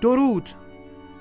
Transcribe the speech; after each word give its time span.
درود. 0.00 0.50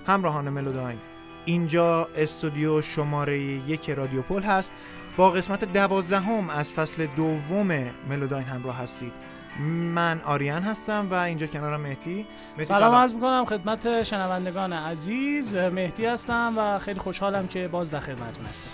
همراهان 0.07 0.49
ملوداین. 0.49 0.97
اینجا 1.45 2.07
استودیو 2.15 2.81
شماره 2.81 3.39
یک 3.39 3.89
رادیو 3.89 4.21
پل 4.21 4.43
هست. 4.43 4.73
با 5.17 5.29
قسمت 5.29 5.73
دوازدهم 5.73 6.49
از 6.49 6.73
فصل 6.73 7.05
دوم 7.05 7.67
ملوداین 8.09 8.45
همراه 8.45 8.77
هستید. 8.77 9.13
من 9.93 10.21
آریان 10.25 10.63
هستم 10.63 11.07
و 11.11 11.13
اینجا 11.13 11.47
کنارم 11.47 11.81
مهدی. 11.81 12.25
مهدی 12.51 12.65
سلام. 12.65 12.95
عرض 12.95 13.13
می‌کنم 13.13 13.45
خدمت 13.45 14.03
شنوندگان 14.03 14.73
عزیز. 14.73 15.55
مهدی 15.55 16.05
هستم 16.05 16.53
و 16.57 16.79
خیلی 16.79 16.99
خوشحالم 16.99 17.47
که 17.47 17.67
باز 17.67 17.91
در 17.91 17.99
خدمتتون 17.99 18.45
هستم. 18.45 18.69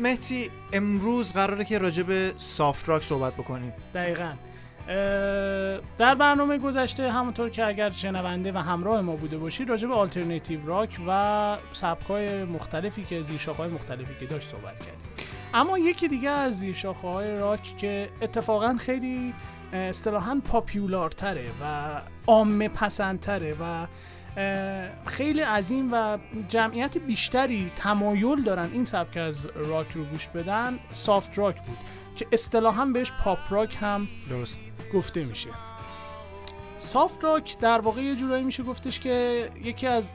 مهدی 0.00 0.50
امروز 0.72 1.32
قراره 1.32 1.64
که 1.64 1.78
راجع 1.78 2.02
به 2.02 2.32
سافت 2.36 2.88
راک 2.88 3.02
صحبت 3.04 3.34
بکنیم. 3.34 3.72
دقیقا. 3.94 4.32
در 5.98 6.14
برنامه 6.14 6.58
گذشته 6.58 7.12
همونطور 7.12 7.50
که 7.50 7.66
اگر 7.66 7.90
شنونده 7.90 8.52
و 8.52 8.58
همراه 8.58 9.00
ما 9.00 9.16
بوده 9.16 9.38
باشید 9.38 9.68
راجع 9.68 9.88
به 9.88 9.94
آلترناتیو 9.94 10.66
راک 10.66 10.98
و 11.08 11.56
سبکای 11.72 12.44
مختلفی 12.44 13.04
که 13.04 13.22
زیرشاخه‌های 13.22 13.70
مختلفی 13.70 14.14
که 14.20 14.26
داشت 14.26 14.48
صحبت 14.48 14.78
کردیم. 14.78 15.10
اما 15.54 15.78
یکی 15.78 16.08
دیگه 16.08 16.30
از 16.30 16.58
زیرشاخه‌های 16.58 17.38
راک 17.38 17.76
که 17.78 18.08
اتفاقا 18.22 18.76
خیلی 18.80 19.34
اصطلاحا 19.72 20.40
پاپیولارتره 20.44 21.46
و 21.62 22.00
عامه 22.26 22.68
پسندتره 22.68 23.56
و 23.60 23.86
خیلی 25.06 25.40
عظیم 25.40 25.92
و 25.92 26.18
جمعیت 26.48 26.98
بیشتری 26.98 27.70
تمایل 27.76 28.42
دارن 28.42 28.70
این 28.72 28.84
سبک 28.84 29.16
از 29.16 29.46
راک 29.46 29.86
رو 29.94 30.04
گوش 30.04 30.28
بدن 30.28 30.78
soft 30.92 31.38
rock 31.38 31.62
بود 31.62 31.78
که 32.16 32.26
اصطلاحا 32.32 32.84
بهش 32.84 33.12
pop 33.20 33.38
rock 33.50 33.78
هم 33.80 34.08
درست. 34.30 34.60
گفته 34.94 35.24
میشه. 35.24 35.50
soft 36.76 37.24
rock 37.24 37.58
در 37.58 37.80
واقع 37.80 38.02
یه 38.02 38.16
جورایی 38.16 38.44
میشه 38.44 38.62
گفتش 38.62 39.00
که 39.00 39.48
یکی 39.62 39.86
از 39.86 40.12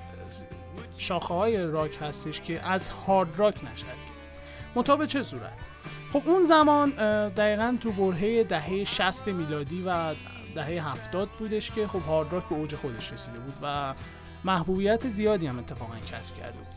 شاخه 0.98 1.34
های 1.34 1.72
راک 1.72 1.98
هستش 2.02 2.42
که 2.42 2.68
از 2.68 2.90
hard 2.90 3.40
rock 3.40 3.64
نشد 3.74 3.86
مطابق 4.76 5.06
چه 5.06 5.24
صورت؟ 5.24 5.54
خب 6.14 6.22
اون 6.26 6.46
زمان 6.46 6.90
دقیقا 7.30 7.78
تو 7.82 7.92
برهه 7.92 8.44
دهه 8.44 8.84
60 8.84 9.28
میلادی 9.28 9.84
و 9.86 10.16
دهه 10.56 10.92
70 10.92 11.30
بودش 11.40 11.72
که 11.72 11.88
خب 11.88 12.02
هارد 12.02 12.34
راک 12.34 12.50
به 12.50 12.56
اوج 12.56 12.76
خودش 12.76 13.12
رسیده 13.12 13.40
بود 13.40 13.58
و 13.62 13.94
محبوبیت 14.44 15.08
زیادی 15.08 15.48
هم 15.48 15.60
اتفاقا 15.60 15.94
کسب 16.12 16.36
کرده 16.36 16.58
بود. 16.58 16.68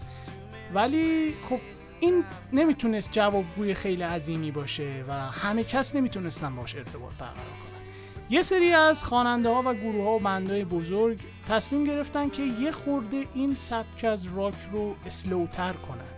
ولی 0.75 1.35
خب 1.49 1.61
این 2.01 2.25
نمی‌تونست 2.53 3.13
جوابگوی 3.13 3.75
خیلی 3.75 4.03
عظیمی 4.03 4.51
باشه 4.51 5.05
و 5.09 5.13
همه 5.13 5.65
کس 5.65 5.95
نمی‌تونستن 5.95 6.57
باش 6.57 6.77
ارتباط 6.77 7.13
برقرار 7.13 7.35
کنن. 7.35 7.83
یه 8.31 8.43
سری 8.43 8.73
از 8.73 9.05
خواننده 9.05 9.49
ها 9.49 9.63
و 9.67 9.75
گروه 9.75 10.05
ها 10.05 10.11
و 10.11 10.19
بندهای 10.19 10.65
بزرگ 10.65 11.21
تصمیم 11.49 11.85
گرفتن 11.85 12.29
که 12.29 12.43
یه 12.43 12.73
خورده 12.73 13.25
این 13.35 13.55
سبک 13.55 14.05
از 14.05 14.37
راک 14.37 14.55
رو 14.73 14.97
اسلوتر 15.07 15.73
کنن. 15.73 16.17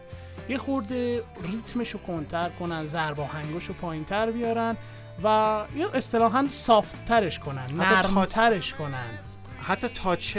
یه 0.48 0.58
خورده 0.58 1.22
ریتمش 1.42 1.90
رو 1.90 2.00
کنتر 2.00 2.48
کنن 2.48 2.86
ضرب 2.86 3.20
آهنگاش 3.20 3.64
رو 3.64 3.74
پایینتر 3.74 4.30
بیارن 4.30 4.76
و 5.24 5.62
یه 5.76 5.86
اصطلاحا 5.94 6.46
سافتترش 6.48 7.38
کنن 7.38 7.66
نرمترش 7.76 8.74
کنن. 8.74 9.18
حتی 9.62 9.88
تاچ 9.88 10.36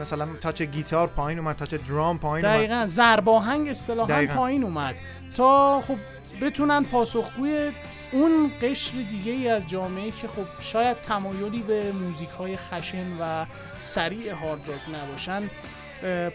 مثلا 0.00 0.28
تاچ 0.40 0.62
گیتار 0.62 1.06
پایین 1.06 1.38
اومد 1.38 1.56
تاچ 1.56 1.74
درام 1.74 2.18
پایین 2.18 2.46
اومد. 2.46 2.58
دقیقا 2.58 2.86
زرباهنگ 2.86 3.68
اصطلاحا 3.68 4.26
پایین 4.26 4.64
اومد. 4.64 4.94
تا 5.34 5.80
خب 5.80 5.96
بتونن 6.40 6.84
پاسخگوی 6.84 7.72
اون 8.12 8.50
قشر 8.62 8.92
دیگه 9.10 9.32
ای 9.32 9.48
از 9.48 9.66
جامعه 9.66 10.10
که 10.10 10.28
خب 10.28 10.46
شاید 10.60 11.00
تمایلی 11.00 11.62
به 11.62 11.92
موزیک 11.92 12.28
های 12.28 12.56
خشن 12.56 13.06
و 13.20 13.46
سریع 13.78 14.32
هارد 14.32 14.60
راک 14.68 14.80
نباشن 14.94 15.50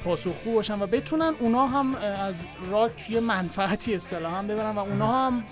پاسخگو 0.04 0.54
باشن 0.54 0.82
و 0.82 0.88
بتونن 0.88 1.34
اونا 1.40 1.68
هم 1.68 1.96
از 1.96 2.48
راک 2.72 3.10
یه 3.10 3.20
منفعتی 3.20 3.96
اصطلاحا 3.96 4.42
ببرن 4.42 4.76
و 4.76 4.80
اونا 4.80 5.28
هم 5.28 5.44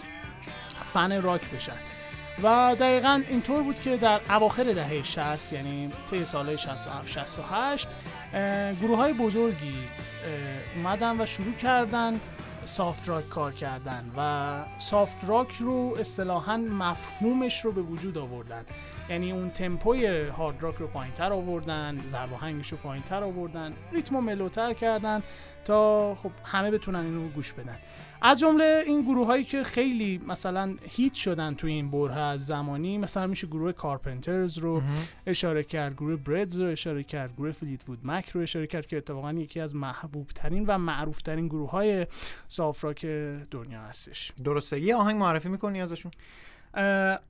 فن 0.93 1.21
راک 1.21 1.49
بشن. 1.49 1.77
و 2.43 2.75
دقیقا 2.79 3.23
اینطور 3.29 3.63
بود 3.63 3.81
که 3.81 3.97
در 3.97 4.21
اواخر 4.29 4.63
دهه 4.63 5.03
60 5.03 5.53
یعنی 5.53 5.91
طی 6.09 6.25
سالهای 6.25 6.57
67 6.57 7.09
68 7.11 7.87
گروه 8.81 8.97
های 8.97 9.13
بزرگی 9.13 9.75
اومدن 10.75 11.21
و 11.21 11.25
شروع 11.25 11.53
کردن 11.53 12.19
سافت 12.63 13.09
راک 13.09 13.29
کار 13.29 13.53
کردن 13.53 14.11
و 14.17 14.79
سافت 14.79 15.17
راک 15.27 15.51
رو 15.59 15.95
اصطلاحا 15.99 16.57
مفهومش 16.57 17.65
رو 17.65 17.71
به 17.71 17.81
وجود 17.81 18.17
آوردن. 18.17 18.65
یعنی 19.09 19.31
اون 19.31 19.49
تمپوی 19.49 20.27
هارد 20.27 20.63
راک 20.63 20.75
رو 20.75 20.87
پایینتر 20.87 21.33
آوردن 21.33 22.03
ضرب 22.07 22.33
آهنگش 22.33 22.71
رو 22.71 22.77
پایینتر 22.77 23.23
آوردن 23.23 23.73
ریتم 23.91 24.15
و 24.15 24.21
ملوتر 24.21 24.73
کردن 24.73 25.23
تا 25.65 26.15
خب 26.15 26.31
همه 26.45 26.71
بتونن 26.71 26.99
اینو 26.99 27.27
گوش 27.27 27.51
بدن. 27.51 27.77
از 28.21 28.39
جمله 28.39 28.83
این 28.85 29.01
گروه 29.01 29.27
هایی 29.27 29.43
که 29.43 29.63
خیلی 29.63 30.21
مثلا 30.27 30.75
هیت 30.83 31.13
شدن 31.13 31.53
تو 31.53 31.67
این 31.67 31.91
بره 31.91 32.15
از 32.15 32.45
زمانی 32.45 32.97
مثلا 32.97 33.27
میشه 33.27 33.47
گروه 33.47 33.71
کارپنترز 33.71 34.57
رو 34.57 34.81
اشاره 35.27 35.63
کرد 35.63 35.93
گروه 35.93 36.15
بردز 36.15 36.59
رو 36.59 36.67
اشاره 36.67 37.03
کرد 37.03 37.35
گروه 37.37 37.51
فلیت 37.51 37.89
وود 37.89 37.99
مک 38.03 38.29
رو 38.29 38.41
اشاره 38.41 38.67
کرد 38.67 38.85
که 38.85 38.97
اتفاقا 38.97 39.33
یکی 39.33 39.59
از 39.59 39.75
محبوب 39.75 40.27
ترین 40.27 40.65
و 40.67 40.77
معروف 40.77 41.21
ترین 41.21 41.47
گروه 41.47 41.71
های 41.71 42.07
سافراک 42.47 43.05
دنیا 43.51 43.81
هستش. 43.81 44.31
درسته. 44.43 44.79
یه 44.79 44.95
آهنگ 44.95 45.17
معرفی 45.17 45.49
می‌کنی 45.49 45.81
ازشون؟ 45.81 46.11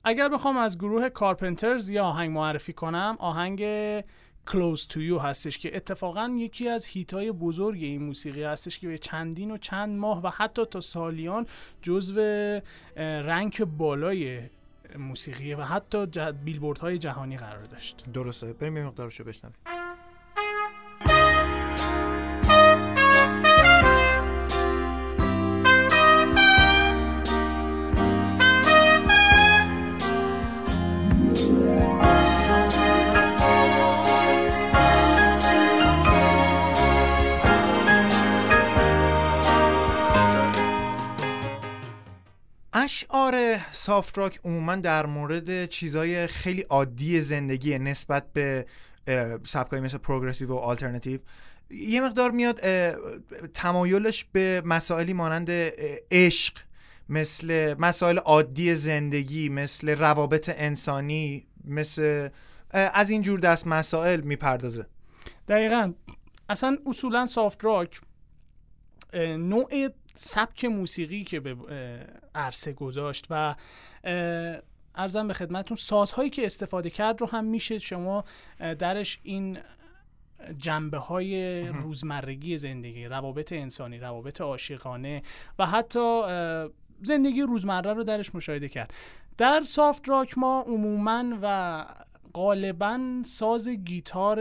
اگر 0.04 0.28
بخوام 0.28 0.56
از 0.56 0.78
گروه 0.78 1.08
کارپنترز 1.08 1.88
یه 1.90 2.02
آهنگ 2.02 2.30
معرفی 2.30 2.72
کنم 2.72 3.16
آهنگ 3.18 3.62
Close 4.50 4.86
to 4.86 4.96
You 4.96 5.24
هستش 5.24 5.58
که 5.58 5.76
اتفاقا 5.76 6.36
یکی 6.38 6.68
از 6.68 6.84
هیتای 6.84 7.32
بزرگ 7.32 7.82
این 7.82 8.02
موسیقی 8.02 8.42
هستش 8.42 8.78
که 8.78 8.88
به 8.88 8.98
چندین 8.98 9.50
و 9.50 9.56
چند 9.56 9.96
ماه 9.96 10.22
و 10.22 10.28
حتی 10.28 10.64
تا 10.64 10.80
سالیان 10.80 11.46
جزو 11.82 12.20
رنگ 12.96 13.64
بالای 13.64 14.40
موسیقی 14.98 15.54
و 15.54 15.62
حتی 15.62 16.06
بیلبوردهای 16.44 16.98
جهانی 16.98 17.36
قرار 17.36 17.64
داشت. 17.64 18.04
درسته. 18.12 18.52
بریم 18.52 18.76
یه 18.76 18.84
مقدارشو 18.84 19.24
بشنویم. 19.24 19.79
سافت 43.90 44.18
راک 44.18 44.40
عموما 44.44 44.76
در 44.76 45.06
مورد 45.06 45.66
چیزای 45.66 46.26
خیلی 46.26 46.60
عادی 46.60 47.20
زندگی 47.20 47.78
نسبت 47.78 48.32
به 48.32 48.66
سبکایی 49.44 49.82
مثل 49.82 49.98
پروگرسیو 49.98 50.48
و 50.48 50.56
آلترناتیو 50.56 51.20
یه 51.70 52.00
مقدار 52.00 52.30
میاد 52.30 52.60
تمایلش 53.54 54.24
به 54.32 54.62
مسائلی 54.64 55.12
مانند 55.12 55.50
عشق 56.10 56.58
مثل 57.08 57.74
مسائل 57.78 58.18
عادی 58.18 58.74
زندگی 58.74 59.48
مثل 59.48 59.88
روابط 59.88 60.50
انسانی 60.54 61.46
مثل 61.64 62.28
از 62.70 63.10
این 63.10 63.22
جور 63.22 63.40
دست 63.40 63.66
مسائل 63.66 64.20
می‌پردازه. 64.20 64.86
دقیقا. 65.48 65.92
اصلا 66.48 66.76
اصولا 66.86 67.26
سافت 67.26 67.64
راک 67.64 68.00
نوع 69.38 69.88
سبک 70.14 70.64
موسیقی 70.64 71.24
که 71.24 71.40
به 71.40 71.56
عرصه 72.34 72.72
گذاشت 72.72 73.26
و 73.30 73.54
ارزم 74.94 75.28
به 75.28 75.34
خدمتون 75.34 75.76
سازهایی 75.76 76.30
که 76.30 76.46
استفاده 76.46 76.90
کرد 76.90 77.20
رو 77.20 77.26
هم 77.26 77.44
میشه 77.44 77.78
شما 77.78 78.24
درش 78.58 79.20
این 79.22 79.58
جنبه 80.58 80.98
های 80.98 81.62
روزمرگی 81.68 82.56
زندگی 82.56 83.06
روابط 83.06 83.52
انسانی 83.52 83.98
روابط 83.98 84.40
عاشقانه 84.40 85.22
و 85.58 85.66
حتی 85.66 86.22
زندگی 87.02 87.42
روزمره 87.42 87.92
رو 87.92 88.04
درش 88.04 88.34
مشاهده 88.34 88.68
کرد. 88.68 88.94
در 89.38 89.62
سافت 89.64 90.08
راک 90.08 90.38
ما 90.38 90.64
عموما 90.66 91.38
و 91.42 91.86
غالبا 92.34 93.22
ساز 93.24 93.68
گیتار 93.68 94.40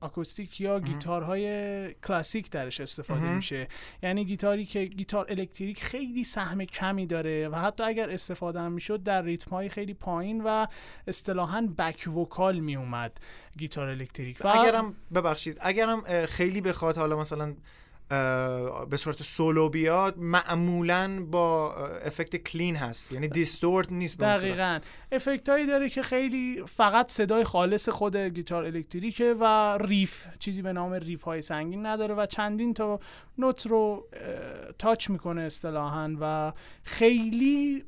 آکوستیک 0.00 0.60
یا 0.60 0.80
گیتارهای 0.80 1.94
کلاسیک 1.94 2.50
درش 2.50 2.80
استفاده 2.80 3.34
میشه. 3.34 3.68
یعنی 4.02 4.24
گیتاری 4.24 4.64
که 4.64 4.84
گیتار 4.84 5.26
الکتریک 5.28 5.82
خیلی 5.84 6.24
سهم 6.24 6.64
کمی 6.64 7.06
داره 7.06 7.48
و 7.48 7.54
حتی 7.54 7.82
اگر 7.82 8.10
استفاده 8.10 8.60
هم 8.60 8.72
می‌شد 8.72 9.02
در 9.02 9.22
ریتم 9.22 9.50
های 9.50 9.68
خیلی 9.68 9.94
پایین 9.94 10.40
و 10.44 10.66
اصطلاحا 11.06 11.68
back 11.78 12.08
vocal 12.16 12.58
میومد 12.58 13.18
گیتار 13.58 13.88
الکتریک. 13.88 14.38
و 14.44 14.48
اگرم 14.48 14.94
ببخشید 15.14 15.58
اگرم 15.60 16.26
خیلی 16.26 16.60
بخواد 16.60 16.96
حالا 16.96 17.20
مثلا 17.20 17.54
به 18.90 18.96
صورت 18.96 19.22
سولو 19.22 19.68
بیاد 19.68 20.18
معمولا 20.18 21.26
با 21.30 21.74
effect 22.04 22.36
clean 22.36 22.76
هست. 22.76 23.12
یعنی 23.12 23.28
distort 23.28 23.92
نیست 23.92 24.20
دقیقا. 24.20 24.80
effect 25.12 25.48
هایی 25.48 25.66
داره 25.66 25.88
که 25.90 26.02
خیلی 26.02 26.62
فقط 26.66 27.10
صدای 27.10 27.44
خالص 27.44 27.88
خود 27.88 28.16
گیتار 28.16 28.64
الکتریکه 28.64 29.34
و 29.40 29.78
riff. 29.80 30.26
چیزی 30.38 30.62
به 30.62 30.72
نام 30.72 30.92
riff 30.92 31.22
های 31.22 31.42
سنگین 31.42 31.86
نداره 31.86 32.14
و 32.14 32.26
چندین 32.26 32.74
تا 32.74 33.00
نوت 33.38 33.66
رو 33.66 34.08
touch 34.78 35.10
می‌کنه 35.10 35.42
اصطلاحا 35.42 36.16
و 36.20 36.52
خیلی 36.82 37.84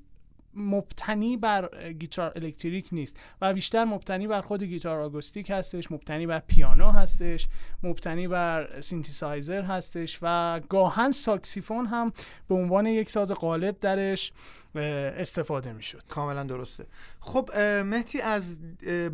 مبتنی 0.56 1.36
بر 1.36 1.92
گیتار 1.92 2.32
الکتریک 2.36 2.88
نیست 2.92 3.16
و 3.40 3.54
بیشتر 3.54 3.84
مبتنی 3.84 4.26
بر 4.26 4.40
خود 4.40 4.62
گیتار 4.62 5.00
آکوستیک 5.00 5.50
هستش 5.50 5.92
مبتنی 5.92 6.26
بر 6.26 6.38
پیانو 6.38 6.90
هستش 6.90 7.46
مبتنی 7.82 8.28
بر 8.28 8.80
سینتیسایزر 8.80 9.62
هستش 9.62 10.18
و 10.22 10.60
گاهاً 10.68 11.10
ساکسیفون 11.10 11.86
هم 11.86 12.12
به 12.48 12.54
عنوان 12.54 12.86
یک 12.86 13.10
ساز 13.10 13.32
قالب 13.32 13.80
درش 13.80 14.32
استفاده 14.74 15.72
می‌شد. 15.72 16.02
کاملا 16.08 16.42
درسته. 16.42 16.86
خب 17.20 17.50
مهتی 17.84 18.20
از 18.20 18.60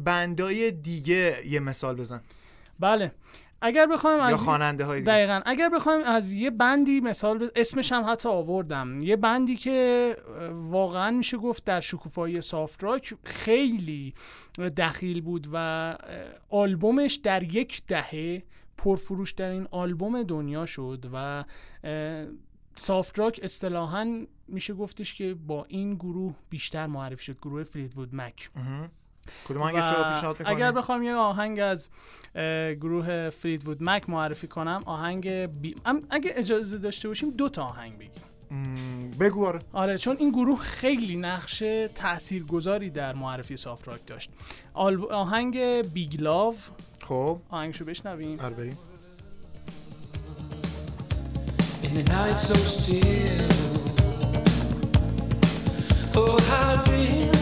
بندای 0.05 0.71
دیگه 0.71 1.37
یه 1.47 1.61
مثال 1.61 1.97
بزن. 1.97 2.21
بله. 2.81 3.13
اگر 3.63 3.87
بخوایم 3.87 4.21
از 4.21 4.35
خواننده 4.35 4.85
های 4.85 5.03
دقیقا. 5.03 5.41
اگر 5.47 5.69
بخوایم 5.69 6.05
از 6.05 6.33
یه 6.33 6.51
بندی 6.51 7.01
مثال 7.01 7.51
اسمش 7.57 7.93
هم 7.93 8.05
حتی 8.05 8.29
آوردم. 8.29 8.99
یه 9.03 9.17
بندی 9.17 9.57
که 9.57 10.17
واقعا 10.53 11.11
میشه 11.11 11.37
گفت 11.37 11.65
در 11.65 11.81
شکوفایی 11.81 12.41
سافت 12.41 12.85
راک 12.85 13.15
خیلی 13.25 14.15
دخیل 14.77 15.21
بود 15.21 15.47
و 15.53 15.97
آلبومش 16.51 17.15
در 17.15 17.43
یک 17.43 17.83
دهه 17.87 18.43
پرفروش 18.77 19.33
در 19.33 19.51
این 19.51 19.69
آلبوم 19.71 20.23
دنیا 20.23 20.67
شد 20.67 21.07
و 21.13 21.45
سافت 22.77 23.19
راک 23.19 23.41
اصطلاحا 23.43 24.27
میشه 24.49 24.75
گفتش 24.75 25.15
که 25.15 25.35
با 25.35 25.65
این 25.69 25.95
گروه 25.95 26.35
بیشتر 26.51 26.87
معرفی 26.87 27.25
شد. 27.25 27.39
گروه 27.39 27.63
فلیدوود 27.63 28.15
مک 28.15 28.51
کدوم 29.49 29.63
آهنگش 29.63 29.85
رو 29.85 30.15
پیشنهاد 30.15 30.37
اگر 30.45 30.73
بخوام 30.73 31.03
یه 31.03 31.15
آهنگ 31.15 31.61
از 31.61 31.89
گروه 32.81 33.31
فریدوود 33.31 33.79
مک 33.81 34.11
معرفی 34.11 34.47
کنم 34.47 34.83
آهنگ 34.87 35.29
بی... 35.31 35.77
اگه 36.11 36.33
اجازه 36.35 36.79
داشته 36.79 37.09
باشیم 37.09 37.31
دو 37.31 37.49
تا 37.49 37.65
آهنگ 37.65 37.99
بگیم. 37.99 38.23
بگو 39.21 39.47
آره. 39.47 39.59
آره 39.73 39.99
چون 39.99 40.17
این 40.17 40.31
گروه 40.31 40.61
خیلی 40.61 41.17
نقش 41.17 41.63
تاثیرگذاری 41.95 42.91
در 42.91 43.15
معرفی 43.15 43.57
سافت 43.57 43.89
راک 43.89 44.07
داشت. 44.07 44.31
آهنگ 45.11 45.59
بیگ 45.93 46.23
لاو. 46.23 46.55
خب. 47.03 47.39
آهنگشو 47.51 47.85
بشنویم. 47.85 48.41
آره 48.41 48.55
بریم. 48.55 48.79
In 51.85 51.95
the 51.95 52.05
night 52.11 52.39
so 52.39 52.55
still. 52.55 53.53
Oh 56.15 56.39
how 56.51 57.42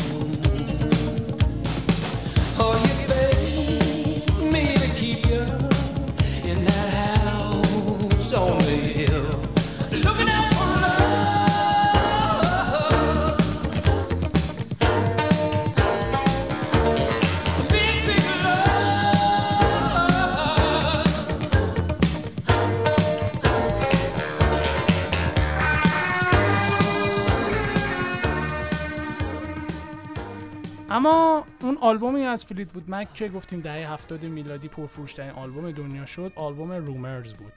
اما 31.01 31.45
اون 31.61 31.77
آلبومی 31.81 32.21
از 32.23 32.45
فلیت 32.45 32.75
وود 32.75 32.91
مک 32.91 33.13
که 33.13 33.27
گفتیم 33.29 33.61
دهه 33.61 33.91
70 33.93 34.25
میلادی 34.25 34.67
پرفروشترین 34.67 35.31
آلبوم 35.31 35.71
دنیا 35.71 36.05
شد 36.05 36.33
آلبوم 36.35 36.71
رومرز 36.71 37.33
بود. 37.33 37.53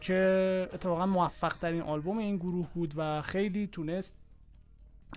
که 0.00 0.68
اتفاقا 0.72 1.06
موفق 1.06 1.54
ترین 1.54 1.82
آلبوم 1.82 2.18
این 2.18 2.36
گروه 2.36 2.66
بود 2.74 2.94
و 2.96 3.22
خیلی 3.22 3.66
تونست 3.66 4.14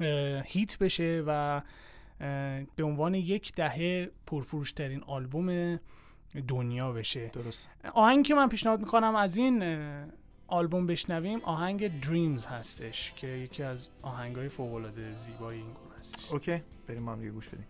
اه، 0.02 0.42
هیت 0.46 0.78
بشه 0.78 1.24
و 1.28 1.62
اه، 2.22 2.64
به 2.76 2.84
عنوان 2.84 3.16
یک 3.16 3.54
دهه 3.56 4.12
پرفروشترین 4.28 5.04
آلبوم 5.04 5.80
دنیا 6.48 6.92
بشه. 6.92 7.28
درست. 7.28 7.70
آهنگی 7.94 8.24
که 8.28 8.36
من 8.36 8.50
پیشنهاد 8.50 8.80
می‌کنم 8.80 9.16
از 9.16 9.38
این 9.38 9.64
اه، 9.64 10.06
آلبوم 10.48 10.88
بشنویم 10.88 11.40
آهنگ 11.44 12.02
دریمز 12.02 12.46
هستش 12.46 13.14
که 13.16 13.28
یکی 13.28 13.64
از 13.64 13.88
آهنگای 14.02 14.50
فوق‌العاده 14.50 15.16
زیبای 15.16 15.56
این 15.58 15.66
گروه. 15.72 15.87
هستش. 15.98 16.32
اوکی 16.32 16.62
بریم 16.88 17.06
با 17.06 17.12
هم 17.12 17.20
دیگه 17.20 17.32
گوش 17.32 17.50
بدیم. 17.50 17.68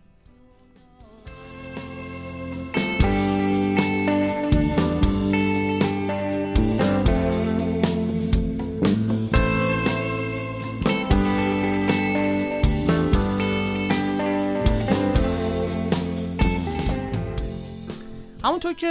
همونطور 18.44 18.72
که 18.72 18.86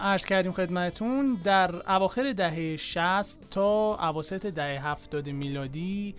عرض 0.00 0.24
کردیم 0.24 0.52
خدمتون 0.52 1.38
در 1.44 1.90
اواخر 1.90 2.32
دهه 2.32 2.76
60 2.76 3.50
تا 3.50 3.94
اواسط 3.94 4.46
دهه 4.46 4.86
70 4.86 5.28
میلادی 5.28 6.14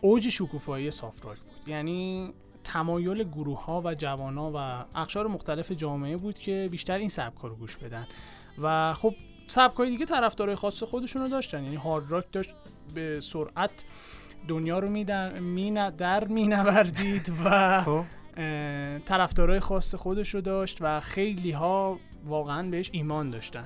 اوج 0.00 0.28
شکوفایی 0.28 0.90
سافت 0.90 1.24
راک 1.24 1.38
بود. 1.38 1.53
یعنی 1.66 2.32
تمایل 2.64 3.24
گروه 3.24 3.64
ها 3.64 3.82
و 3.84 3.94
جوان 3.94 4.38
ها 4.38 4.52
و 4.54 4.98
اقشار 4.98 5.26
مختلف 5.26 5.72
جامعه 5.72 6.16
بود 6.16 6.38
که 6.38 6.68
بیشتر 6.70 6.98
این 6.98 7.08
سبک 7.08 7.38
رو 7.38 7.56
گوش 7.56 7.76
بدن. 7.76 8.06
و 8.62 8.92
خب 8.92 9.14
سبک 9.48 9.76
های 9.76 9.90
دیگه 9.90 10.06
طرفدارای 10.06 10.54
خاص 10.54 10.82
خودشون 10.82 11.22
رو 11.22 11.28
داشتن. 11.28 11.64
یعنی 11.64 11.76
هارد 11.76 12.10
راک 12.10 12.24
داشت 12.32 12.54
به 12.94 13.20
سرعت 13.20 13.84
دنیا 14.48 14.78
رو 14.78 14.88
میدن 14.88 15.38
می 15.42 15.70
در 15.96 16.24
مینوردید 16.24 17.32
و 17.44 17.82
خب. 17.82 18.04
طرفدارای 18.98 19.60
خاص 19.60 19.94
خودش 19.94 20.34
رو 20.34 20.40
داشت 20.40 20.78
و 20.80 21.00
خیلی 21.00 21.50
ها 21.50 21.98
واقعا 22.24 22.70
بهش 22.70 22.90
ایمان 22.92 23.30
داشتن. 23.30 23.64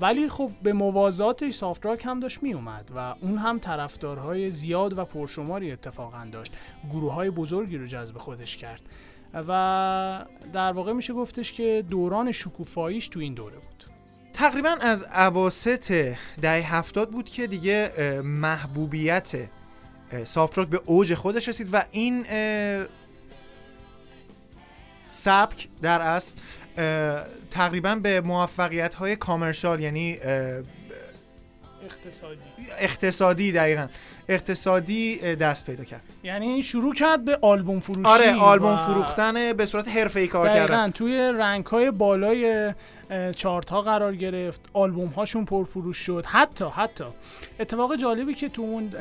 ولی 0.00 0.28
خب 0.28 0.50
به 0.62 0.72
موازاتش 0.72 1.54
سافت 1.54 1.86
راک 1.86 2.06
هم 2.06 2.20
داشت 2.20 2.42
می 2.42 2.52
اومد 2.52 2.90
و 2.96 3.14
اون 3.20 3.38
هم 3.38 3.58
طرفدارهای 3.58 4.50
زیاد 4.50 4.98
و 4.98 5.04
پرشماری 5.04 5.72
اتفاقا 5.72 6.28
داشت. 6.32 6.52
گروه 6.92 7.12
های 7.12 7.30
بزرگی 7.30 7.78
رو 7.78 7.86
جذب 7.86 8.18
خودش 8.18 8.56
کرد. 8.56 8.82
و 9.34 10.24
در 10.52 10.72
واقع 10.72 10.92
میشه 10.92 11.12
گفتش 11.12 11.52
که 11.52 11.84
دوران 11.90 12.32
شکوفاییش 12.32 13.08
تو 13.08 13.20
این 13.20 13.34
دوره 13.34 13.56
بود. 13.56 13.84
تقریبا 14.32 14.76
از 14.80 15.04
اواسط 15.04 16.14
دهه 16.42 16.74
هفتاد 16.74 17.10
بود 17.10 17.28
که 17.28 17.46
دیگه 17.46 17.92
محبوبیت 18.24 19.48
سافت 20.24 20.58
راک 20.58 20.68
به 20.68 20.80
اوج 20.86 21.14
خودش 21.14 21.48
رسید 21.48 21.68
و 21.72 21.84
این 21.90 22.24
سبک 25.08 25.68
در 25.82 26.00
اصل 26.00 26.34
تقریبا 27.50 27.94
به 27.94 28.20
موفقیت 28.20 28.94
های 28.94 29.16
کامرشال 29.16 29.80
یعنی 29.80 30.18
اقتصادی. 31.84 32.40
اقتصادی 32.78 33.52
دقیقا. 33.52 33.86
اقتصادی 34.28 35.16
دست 35.36 35.66
پیدا 35.66 35.84
کرد. 35.84 36.00
یعنی 36.22 36.62
شروع 36.62 36.94
کرد 36.94 37.24
به 37.24 37.38
آلبوم 37.42 37.80
فروشی. 37.80 38.10
آره 38.10 38.34
آلبوم 38.34 38.76
فروختن 38.76 39.52
به 39.52 39.66
صورت 39.66 39.88
حرفه‌ای 39.88 40.26
کار 40.26 40.48
کردن. 40.48 40.90
توی 40.90 41.18
رنگ 41.18 41.66
های 41.66 41.90
بالای 41.90 42.74
چارت 43.36 43.70
ها 43.70 43.82
قرار 43.82 44.14
گرفت. 44.14 44.60
آلبوم 44.72 45.08
هاشون 45.08 45.44
پرفروش 45.44 45.98
شد. 45.98 46.24
حتی 46.26 46.64
حتی. 46.64 47.04
اتفاق 47.60 47.96
جالبی 47.96 48.34
که 48.34 48.48
تو 48.48 48.62
اون 48.62 48.92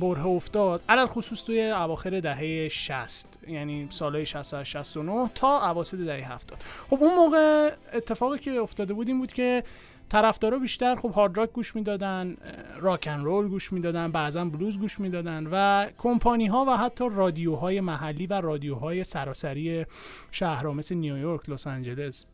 بره 0.00 0.26
افتاد. 0.26 0.82
علل 0.88 1.06
خصوص 1.06 1.44
توی 1.44 1.70
اواخر 1.70 2.20
دهه 2.20 2.68
60 2.68 3.38
یعنی 3.48 3.86
سالهای 3.90 4.26
60 4.26 4.62
69 4.62 5.30
تا 5.34 5.70
اواسط 5.70 5.98
دهه 5.98 6.32
70 6.32 6.58
خب 6.90 6.98
اون 7.00 7.14
موقع 7.14 7.70
اتفاقی 7.94 8.38
که 8.38 8.50
افتاده 8.50 8.94
بود 8.94 9.08
این 9.08 9.18
بود 9.18 9.32
که 9.32 9.62
طرفدارا 10.08 10.58
بیشتر 10.58 10.94
خب 10.94 11.10
هارد 11.10 11.38
راک 11.38 11.52
گوش 11.52 11.76
می‌دادن 11.76 12.36
راک 12.80 13.08
ان 13.10 13.24
رول 13.24 13.48
گوش 13.48 13.72
می‌دادن 13.72 14.12
بعضا 14.12 14.44
بلوز 14.44 14.78
گوش 14.78 15.00
می‌دادن 15.00 15.46
و 15.52 15.86
کمپانی 15.98 16.46
ها 16.46 16.64
و 16.68 16.76
حتی 16.76 17.08
رادیوهای 17.12 17.80
محلی 17.80 18.26
و 18.26 18.40
رادیوهای 18.40 19.04
سراسری 19.04 19.86
شهرها 20.30 20.72
مثل 20.72 20.94
نیویورک 20.94 21.50
لس 21.50 21.66
آنجلس. 21.66 22.24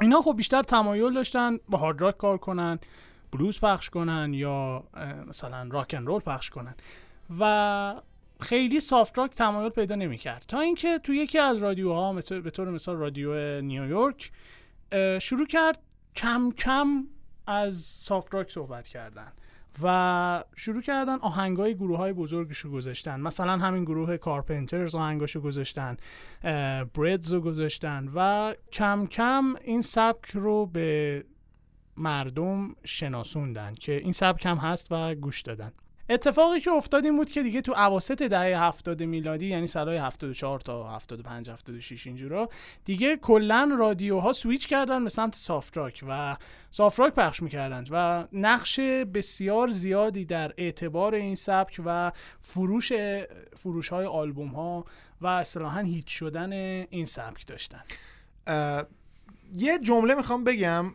اینا 0.00 0.20
خب 0.20 0.36
بیشتر 0.36 0.62
تمایل 0.62 1.14
داشتن 1.14 1.58
با 1.68 1.78
هارد 1.78 2.00
راک 2.00 2.16
کار 2.16 2.38
کنن. 2.38 2.78
بلوز 3.32 3.60
پخش 3.60 3.90
کنن 3.90 4.34
یا 4.34 4.84
مثلا 5.26 5.68
راک 5.70 5.94
ان 5.98 6.06
رول 6.06 6.20
پخش 6.20 6.50
کنن. 6.50 6.74
و 7.40 8.02
خیلی 8.40 8.80
سافت 8.80 9.18
راک 9.18 9.34
تمایل 9.34 9.68
پیدا 9.68 9.94
نمی‌کرد. 9.94 10.44
تا 10.48 10.60
اینکه 10.60 10.98
تو 10.98 11.14
یکی 11.14 11.38
از 11.38 11.58
رادیوها 11.58 12.12
به 12.12 12.50
طور 12.50 12.70
مثال 12.70 12.96
رادیو 12.96 13.60
نیویورک 13.60 14.32
شروع 15.20 15.46
کرد 15.46 15.80
کم 16.16 16.50
کم 16.50 17.04
از 17.46 17.74
سافت 17.76 18.34
راک 18.34 18.50
صحبت 18.50 18.88
کردن 18.88 19.32
و 19.82 20.44
شروع 20.56 20.82
کردن 20.82 21.18
آهنگای 21.18 21.74
گروه 21.74 21.98
های 21.98 22.12
بزرگش 22.12 22.58
رو 22.58 22.70
گذاشتن. 22.70 23.20
مثلا 23.20 23.58
همین 23.58 23.84
گروه 23.84 24.16
کارپنترز 24.16 24.94
آهنگاشو 24.94 25.40
گذاشتن 25.40 25.96
بردز 26.94 27.32
رو 27.32 27.40
گذاشتن 27.40 28.08
و 28.14 28.54
کم 28.72 29.06
کم 29.06 29.54
این 29.64 29.82
سبک 29.82 30.30
رو 30.30 30.66
به 30.66 31.24
مردم 31.98 32.76
شناسوندن 32.84 33.74
که 33.74 33.92
این 33.92 34.12
سبک 34.12 34.46
هم 34.46 34.56
هست 34.56 34.86
و 34.90 35.14
گوش 35.14 35.42
دادن. 35.42 35.72
اتفاقی 36.10 36.60
که 36.60 36.70
افتاد 36.70 37.04
این 37.04 37.16
بود 37.16 37.30
که 37.30 37.42
دیگه 37.42 37.60
تو 37.60 37.72
اواسط 37.72 38.22
دهه 38.22 38.64
70 38.64 39.02
میلادی 39.02 39.46
یعنی 39.46 39.66
سالهای 39.66 39.98
74 39.98 40.60
تا 40.60 40.88
75 40.88 41.50
76 41.50 42.06
اینجورا 42.06 42.48
دیگه 42.84 43.16
کلا 43.16 43.76
رادیوها 43.78 44.32
سویچ 44.32 44.66
کردن 44.66 45.04
به 45.04 45.10
سمت 45.10 45.34
سافت 45.34 45.76
راک 45.76 46.04
و 46.08 46.36
سافت 46.70 47.00
راک 47.00 47.14
پخش 47.14 47.42
می‌کردن 47.42 47.84
و 47.90 48.26
نقش 48.32 48.80
بسیار 48.80 49.68
زیادی 49.68 50.24
در 50.24 50.54
اعتبار 50.56 51.14
این 51.14 51.34
سبک 51.34 51.80
و 51.84 52.12
فروش 52.40 52.92
فروش 53.56 53.88
های 53.88 54.06
آلبوم 54.06 54.48
ها 54.48 54.84
و 55.20 55.26
اصطلاحا 55.26 55.80
hit 55.80 56.06
شدن 56.06 56.52
این 56.90 57.04
سبک 57.04 57.46
داشتن. 57.46 57.82
یه 59.54 59.78
جمله 59.78 60.14
می‌خوام 60.14 60.44
بگم. 60.44 60.94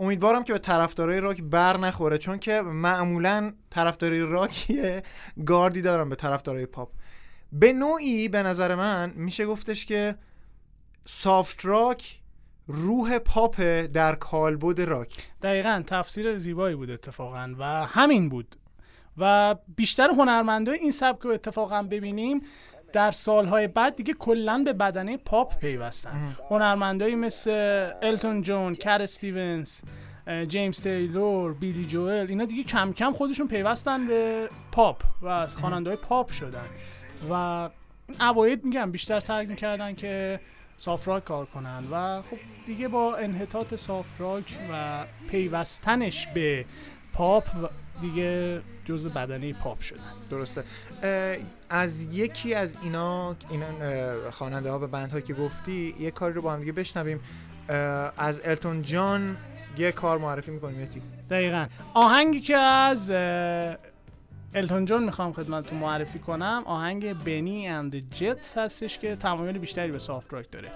امیدوارم 0.00 0.44
که 0.44 0.52
به 0.52 0.58
طرفدارای 0.58 1.20
راک 1.20 1.42
بر 1.42 1.76
نخوره 1.76 2.18
چون 2.18 2.38
که 2.38 2.60
معمولا 2.60 3.52
طرفدارای 3.70 4.20
راک 4.20 4.72
گاردی 5.46 5.82
دارن 5.82 6.08
به 6.08 6.16
طرفدارای 6.16 6.66
پاپ. 6.66 6.90
به 7.52 7.72
نوعی 7.72 8.28
به 8.28 8.42
نظر 8.42 8.74
من 8.74 9.12
میشه 9.16 9.46
گفتش 9.46 9.86
که 9.86 10.14
سافت 11.04 11.64
راک 11.64 12.20
روح 12.66 13.18
پاپ 13.18 13.60
در 13.92 14.14
کالبد 14.14 14.80
راک. 14.80 15.28
دقیقا 15.42 15.82
تفسیر 15.86 16.36
زیبایی 16.36 16.76
بود 16.76 16.90
اتفاقا 16.90 17.54
و 17.58 17.64
همین 17.86 18.28
بود. 18.28 18.56
و 19.18 19.56
بیشتر 19.76 20.08
هنرمندای 20.10 20.78
این 20.78 20.90
سبک 20.90 21.20
رو 21.22 21.30
اتفاقا 21.30 21.82
ببینیم. 21.82 22.42
در 22.92 23.10
سالهای 23.10 23.66
بعد 23.68 23.96
دیگه 23.96 24.14
کلا 24.14 24.62
به 24.64 24.72
بدنه 24.72 25.16
پاپ 25.16 25.58
پیوستن. 25.58 26.36
هنرمندایی 26.50 27.14
مثل 27.14 27.50
التون 28.02 28.42
جون، 28.42 28.74
کت 28.74 29.02
استیونز، 29.02 29.80
جیمز 30.48 30.80
تیلور، 30.80 31.54
بیلی 31.54 31.84
جوئل 31.84 32.26
اینا 32.28 32.44
دیگه 32.44 32.62
کم 32.62 32.92
کم 32.92 33.12
خودشون 33.12 33.48
پیوستن 33.48 34.06
به 34.06 34.48
پاپ 34.72 35.02
و 35.22 35.26
از 35.26 35.56
خواننده 35.56 35.96
پاپ 35.96 36.30
شدن. 36.30 36.66
و 37.30 37.68
اوایل 38.20 38.60
میگم 38.64 38.90
بیشتر 38.90 39.20
سعی 39.20 39.46
می‌کردن 39.46 39.94
که 39.94 40.40
سافت 40.76 41.08
راک 41.08 41.24
کار 41.24 41.46
کنن 41.46 41.80
و 41.92 42.22
خب 42.22 42.36
دیگه 42.66 42.88
با 42.88 43.16
انحطاط 43.16 43.74
سافت 43.74 44.20
راک 44.20 44.44
و 44.72 45.04
پیوستنش 45.28 46.26
به 46.26 46.64
پاپ 47.12 47.44
دیگه 48.00 48.60
جزء 48.90 49.08
بدنه 49.08 49.52
پاپ 49.52 49.80
شدن. 49.80 50.00
درسته. 50.30 50.64
از 51.68 52.02
یکی 52.02 52.54
از 52.54 52.74
اینا 52.82 53.36
اینا 53.50 53.66
خواننده 54.30 54.70
ها 54.70 54.78
به 54.78 54.86
band 54.86 55.07
هایی 55.07 55.22
که 55.24 55.34
گفتی 55.34 55.94
یه 56.00 56.10
کاری 56.10 56.34
رو 56.34 56.42
با 56.42 56.52
هم 56.52 56.60
دیگه 56.60 56.72
بشنویم. 56.72 57.20
از 58.18 58.40
التون 58.44 58.82
جان 58.82 59.36
یه 59.78 59.92
کار 59.92 60.18
معرفی 60.18 60.50
می‌کنیم 60.50 60.80
یه 60.80 60.86
تیپ 60.86 61.02
دقیقا. 61.30 61.66
آهنگی 61.94 62.40
که 62.40 62.56
از 62.56 63.10
التون 64.54 64.84
جان 64.84 65.04
می‌خوام 65.04 65.32
خدمتتون 65.32 65.78
معرفی 65.78 66.18
کنم 66.18 66.62
آهنگ 66.66 67.24
Bennie 67.24 67.68
and 67.68 68.10
Jets 68.10 68.58
هستش 68.58 68.98
که 68.98 69.16
تمایل 69.16 69.58
بیشتری 69.58 69.92
به 69.92 69.98
سافت 69.98 70.32
راک 70.32 70.50
داره. 70.50 70.68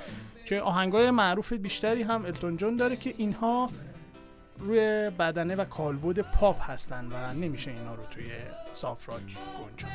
که 0.47 0.61
آهنگای 0.61 1.11
معروف 1.11 1.53
بیشتری 1.53 2.03
هم 2.03 2.25
التون 2.25 2.57
جان 2.57 2.77
داره 2.77 2.97
که 2.97 3.15
اینها 3.17 3.71
روی 4.59 5.11
بدنه 5.11 5.57
و 5.57 5.65
کالبد 5.65 6.21
پاپ 6.21 6.71
هستن 6.71 7.05
و 7.13 7.33
نمیشه 7.33 7.71
اینا 7.71 7.95
رو 7.95 8.07
توی 8.11 8.31
سافت 8.73 9.09
راک 9.09 9.21
گنجون. 9.21 9.91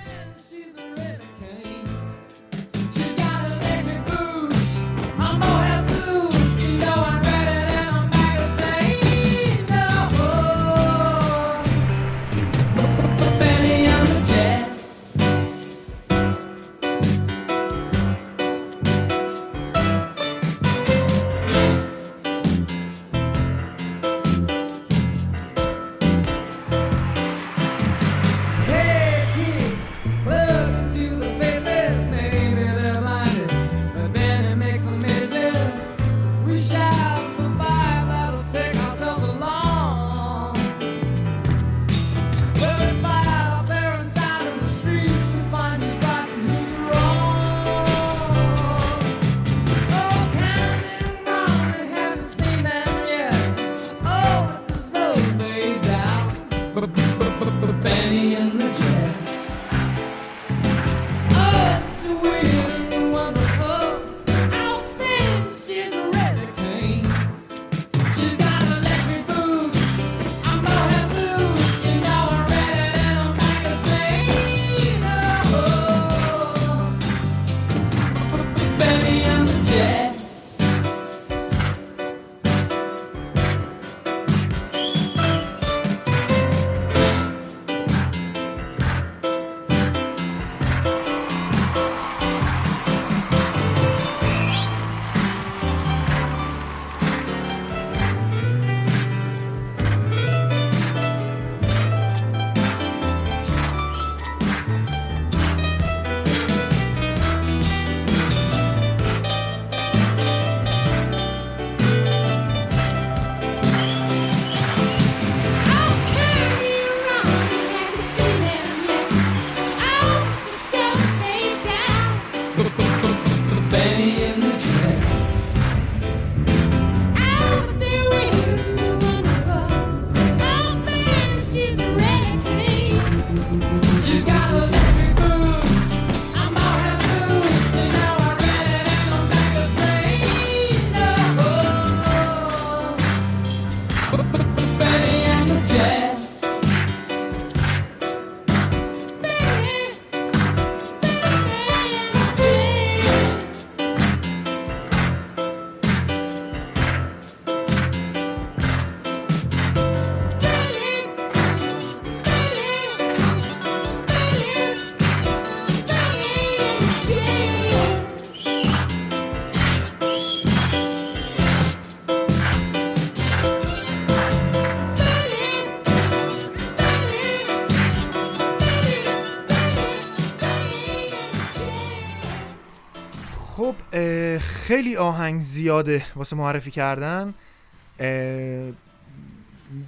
خیلی 184.69 184.97
آهنگ 184.97 185.41
زیاده 185.41 186.05
واسه 186.15 186.35
معرفی 186.35 186.71
کردن 186.71 187.33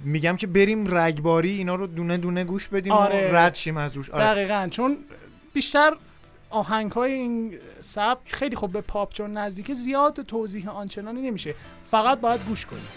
میگم 0.04 0.36
که 0.36 0.46
بریم 0.46 0.94
رگباری 0.96 1.50
اینا 1.50 1.74
رو 1.74 1.86
دونه 1.86 2.16
دونه 2.16 2.44
گوش 2.44 2.68
بدیم 2.68 2.92
آره. 2.92 3.32
و 3.32 3.36
رد 3.36 3.54
شیم 3.54 3.76
از 3.76 3.96
روش 3.96 4.10
آره. 4.10 4.24
دقیقا 4.24 4.68
چون 4.70 4.96
بیشتر 5.54 5.92
آهنگ 6.50 6.92
های 6.92 7.12
این 7.12 7.58
سبک 7.80 8.34
خیلی 8.34 8.56
خوب 8.56 8.72
به 8.72 8.80
پاپ 8.80 9.12
چون 9.12 9.38
نزدیک 9.38 9.72
زیاد 9.72 10.22
توضیح 10.22 10.70
آنچنانی 10.70 11.22
نمیشه 11.22 11.54
فقط 11.84 12.20
باید 12.20 12.40
گوش 12.48 12.66
کنیم 12.66 12.88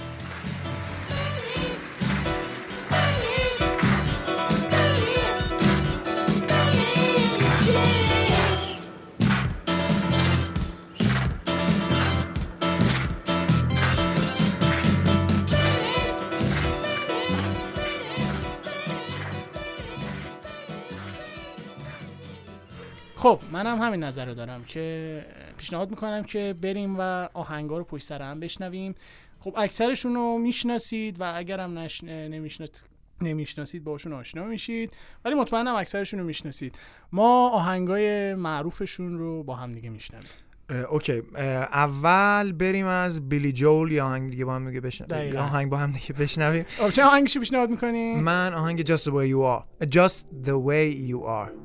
خب 23.26 23.40
منم 23.52 23.82
همین 23.82 24.04
نظر 24.04 24.26
رو 24.26 24.34
دارم 24.34 24.64
که 24.64 25.26
پیشنهاد 25.58 25.90
می‌کنم 25.90 26.24
که 26.24 26.56
بریم 26.62 26.96
و 27.00 27.30
آهنگا 27.34 27.78
رو 27.78 27.84
پشت 27.84 28.04
سر 28.04 28.22
هم 28.22 28.40
بشنویم. 28.40 28.96
خب 29.40 29.54
اکثرشون 29.58 30.16
رو 30.16 30.38
می‌شناسید 30.38 31.22
و 31.22 31.34
اگرم 31.36 31.78
نش... 31.78 32.04
نمی‌شناسید 32.04 32.84
نمی‌شناسید 33.22 33.84
باشون 33.84 34.14
آشنا 34.14 34.44
میشید. 34.44 34.94
ولی 35.26 35.36
مطمئنم 35.36 35.76
اکثرشون 35.76 36.20
رو 36.20 36.26
می‌شناسید. 36.26 36.80
ما 37.12 37.50
آهنگای 37.50 38.36
معروفشون 38.36 39.18
رو 39.18 39.44
با 39.44 39.56
هم 39.56 39.72
دیگه 39.72 39.90
میشنویم. 39.90 40.30
اوکی. 40.90 41.22
اول 41.38 42.52
بریم 42.52 42.86
از 42.86 43.30
بیلی 43.30 43.54
جول 43.54 43.92
یا 43.92 44.06
آهنگ 44.06 44.32
دیگه 44.32 44.46
با 44.46 44.56
هم 44.56 44.68
دیگه 44.68 44.82
بشنویم 44.82 45.36
آهنگ 45.36 45.70
با 45.70 45.78
هم 45.78 45.92
دیگه 45.92 46.14
بشنویم. 46.14 46.64
خب، 46.64 46.90
چه 46.90 47.04
آهنگشو 47.04 47.40
پیشنهاد 47.40 47.70
می‌کنیم 47.70 48.20
من 48.20 48.54
آهنگ 48.54 48.86
Just 48.86 49.02
the 49.02 49.12
way 49.12 49.28
you 49.28 49.42
are. 49.42 49.88
Just 49.88 50.26
the 50.46 50.58
way 50.68 51.10
you 51.12 51.20
are. 51.28 51.65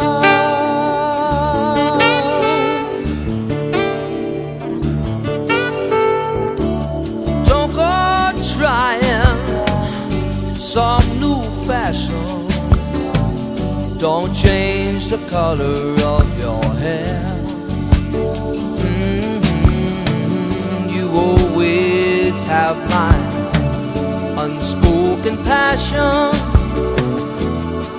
Color 15.31 15.95
of 16.03 16.27
your 16.37 16.63
hair. 16.83 17.23
Mm-hmm. 19.23 20.09
You 20.93 21.09
always 21.09 22.35
have 22.47 22.77
my 22.89 23.15
unspoken 24.43 25.37
passion. 25.43 26.35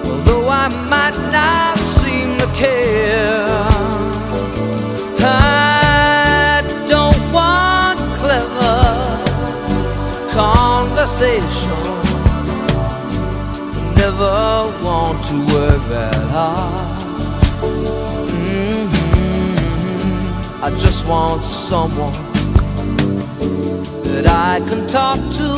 Although 0.09 0.47
I 0.47 0.68
might 0.92 1.16
not 1.33 1.79
seem 1.79 2.29
to 2.38 2.47
care. 2.55 3.64
I 5.25 6.62
don't 6.87 7.23
want 7.33 7.99
clever 8.21 8.81
conversation 10.35 11.92
never 14.03 14.66
want 14.85 15.25
to 15.27 15.37
work 15.55 15.83
that 15.88 16.14
hard. 16.35 16.82
I 20.64 20.70
just 20.70 21.05
want 21.09 21.42
someone 21.42 22.12
that 24.05 24.27
I 24.29 24.61
can 24.68 24.87
talk 24.87 25.18
to. 25.38 25.51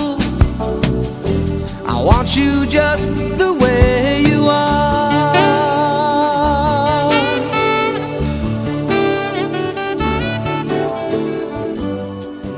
I 1.94 1.96
want 2.10 2.34
you 2.34 2.64
just 2.64 3.10
the 3.42 3.52
way 3.52 4.22
you 4.30 4.40
are. 4.48 5.34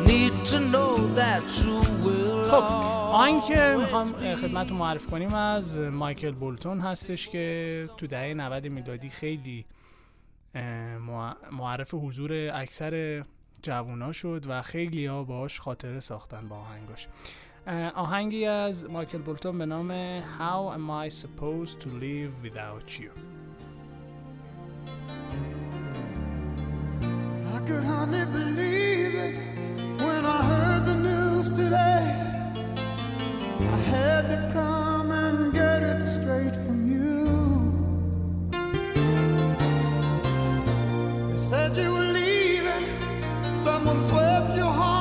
Need 0.06 0.34
to 0.52 0.58
know 0.72 0.92
that 1.20 1.42
you 1.64 1.76
will. 2.04 2.54
آهنگ 3.12 3.44
که 3.44 3.76
می‌خوام 3.78 4.14
خدمتتون 4.36 4.76
معرف 4.76 5.06
کنیم 5.06 5.34
از 5.34 5.78
مایکل 5.78 6.30
بولتون 6.30 6.80
هستش 6.80 7.28
که 7.28 7.88
تو 7.96 8.06
دهه 8.06 8.34
90 8.34 8.66
میلادی 8.66 9.08
خیلی 9.08 9.64
معرف 11.52 11.94
حضور 11.94 12.32
اکثر 12.54 13.24
جوونا 13.62 14.12
شد 14.12 14.44
و 14.48 14.62
خیلی 14.62 15.06
ها 15.06 15.24
باش 15.24 15.60
خاطره 15.60 16.00
ساختن 16.00 16.48
با 16.48 16.56
آهنگاش 16.56 17.08
آهنگی 17.94 18.46
از 18.46 18.90
مایکل 18.90 19.18
بولتون 19.18 19.58
به 19.58 19.66
نام 19.66 20.20
How 20.20 20.74
am 20.76 20.90
I 20.90 21.08
supposed 21.08 21.80
to 21.80 21.88
live 21.88 22.32
without 22.42 23.00
you 23.00 23.10
I 27.56 27.58
could 27.68 27.84
hardly 27.92 28.24
believe 28.38 29.14
it 29.26 29.36
when 30.04 30.22
I 30.36 30.38
heard 30.50 30.82
the 30.92 30.98
news 31.08 31.50
today 31.50 32.04
I 33.76 33.78
had 33.96 34.24
to 34.34 34.38
come 34.58 35.10
and 35.24 35.52
get 35.52 35.80
it 35.92 36.00
straight 36.02 36.56
from 36.64 36.85
Said 41.36 41.76
you 41.76 41.92
were 41.92 42.00
leaving, 42.00 42.86
someone 43.54 44.00
swept 44.00 44.56
your 44.56 44.72
heart 44.72 44.95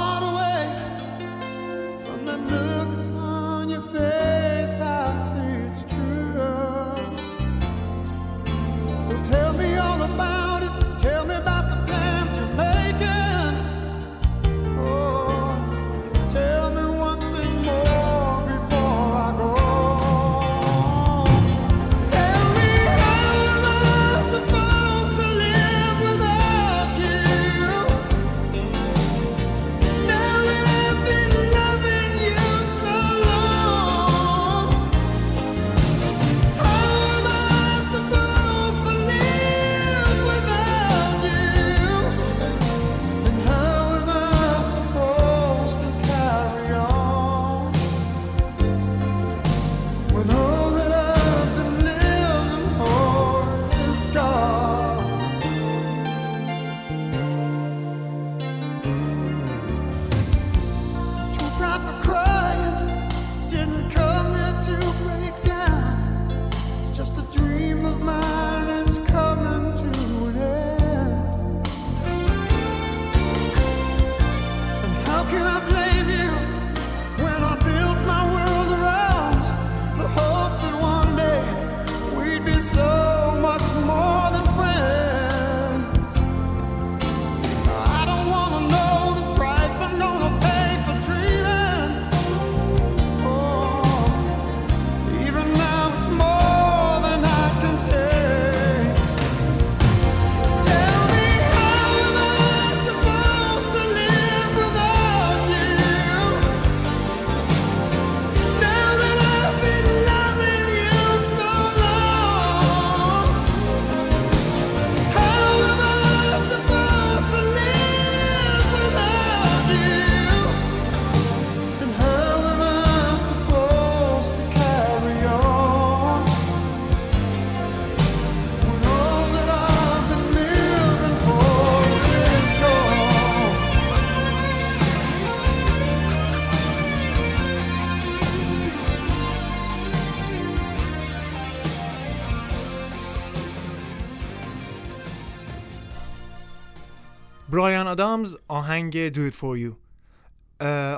آهنگ 148.85 149.09
Do 149.13 149.31
It 149.31 149.35
For 149.35 149.57
You. 149.57 149.75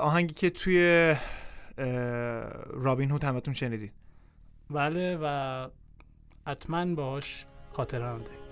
آهنگی 0.02 0.34
که 0.34 0.50
توی 0.50 1.15
رابین 2.73 3.12
هود 3.12 3.23
همتون 3.23 3.54
شنیدید 3.54 3.91
بله 4.69 5.17
و 5.21 5.67
حتما 6.47 6.86
باش 6.86 7.45
خاطره 7.73 8.06
هم 8.06 8.17
دارید. 8.17 8.47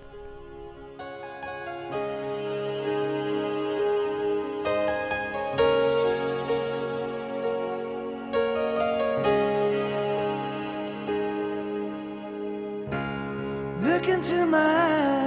Look 13.82 14.08
into 14.08 14.46
my 14.46 15.25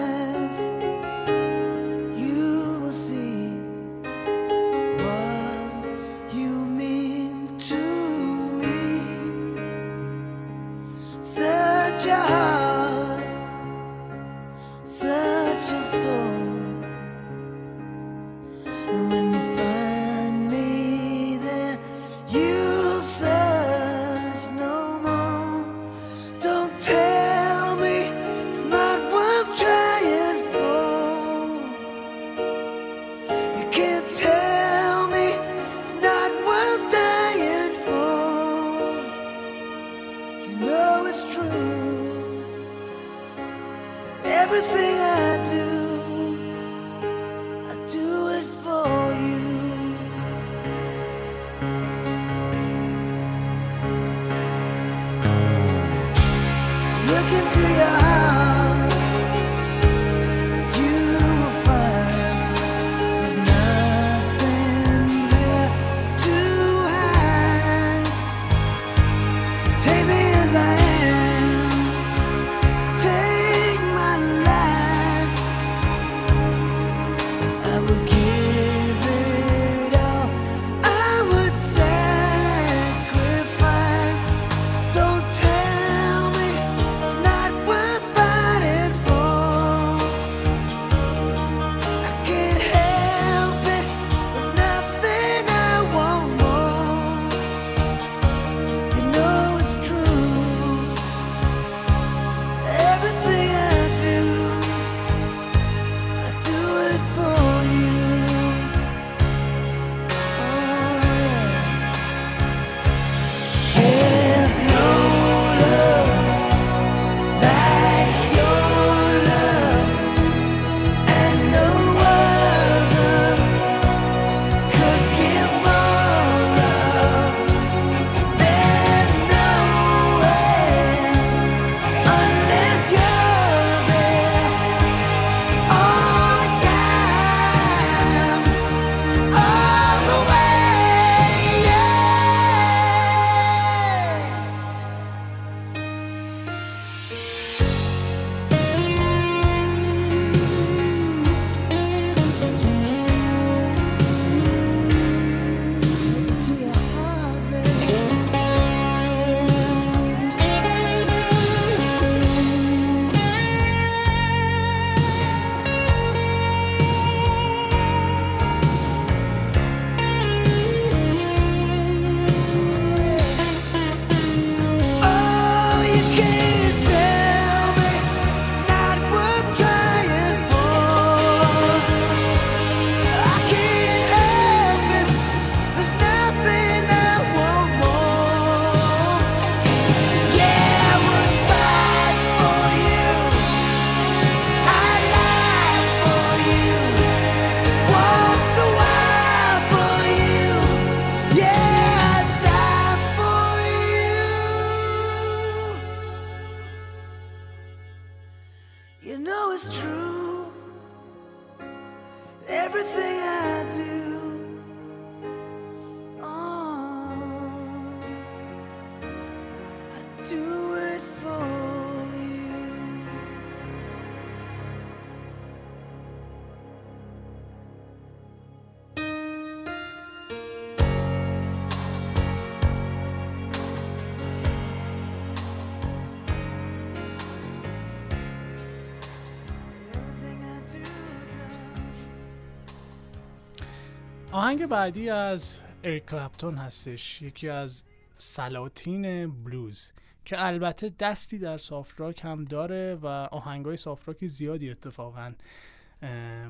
بعدی 244.70 245.10
از 245.10 245.62
اریک 245.84 246.06
کلپتون 246.06 246.56
هستش. 246.56 247.22
یکی 247.22 247.50
از 247.50 247.84
سلاطین 248.18 249.32
بلوز 249.44 249.92
که 250.26 250.46
البته 250.46 250.90
دستی 251.00 251.38
در 251.38 251.58
soft 251.58 252.02
هم 252.02 252.46
داره 252.46 252.96
و 252.96 253.08
آهنگای 253.08 253.78
soft 253.78 254.26
زیادی 254.26 254.70
اتفاقا 254.70 255.34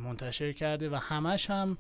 منتشر 0.03 0.51
کرده 0.51 0.89
و 0.89 0.95
همش 0.95 1.49
هم 1.49 1.77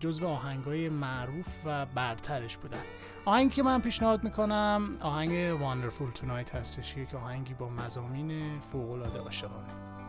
جزو 0.00 0.26
آهنگای 0.26 0.88
معروف 0.88 1.46
و 1.64 1.86
برترش 1.86 2.56
بودن. 2.56 2.82
آهنگی 3.24 3.54
که 3.54 3.62
من 3.62 3.80
پیشنهاد 3.80 4.24
می‌کنم 4.24 4.96
آهنگ 5.00 5.60
Wonderful 5.60 6.10
Tonight 6.10 6.54
هستش 6.54 6.94
که 6.94 7.16
آهنگی 7.16 7.54
با 7.54 7.68
مضامین 7.68 8.60
فوق‌العاده 8.60 9.18
عاشقانه. 9.18 9.99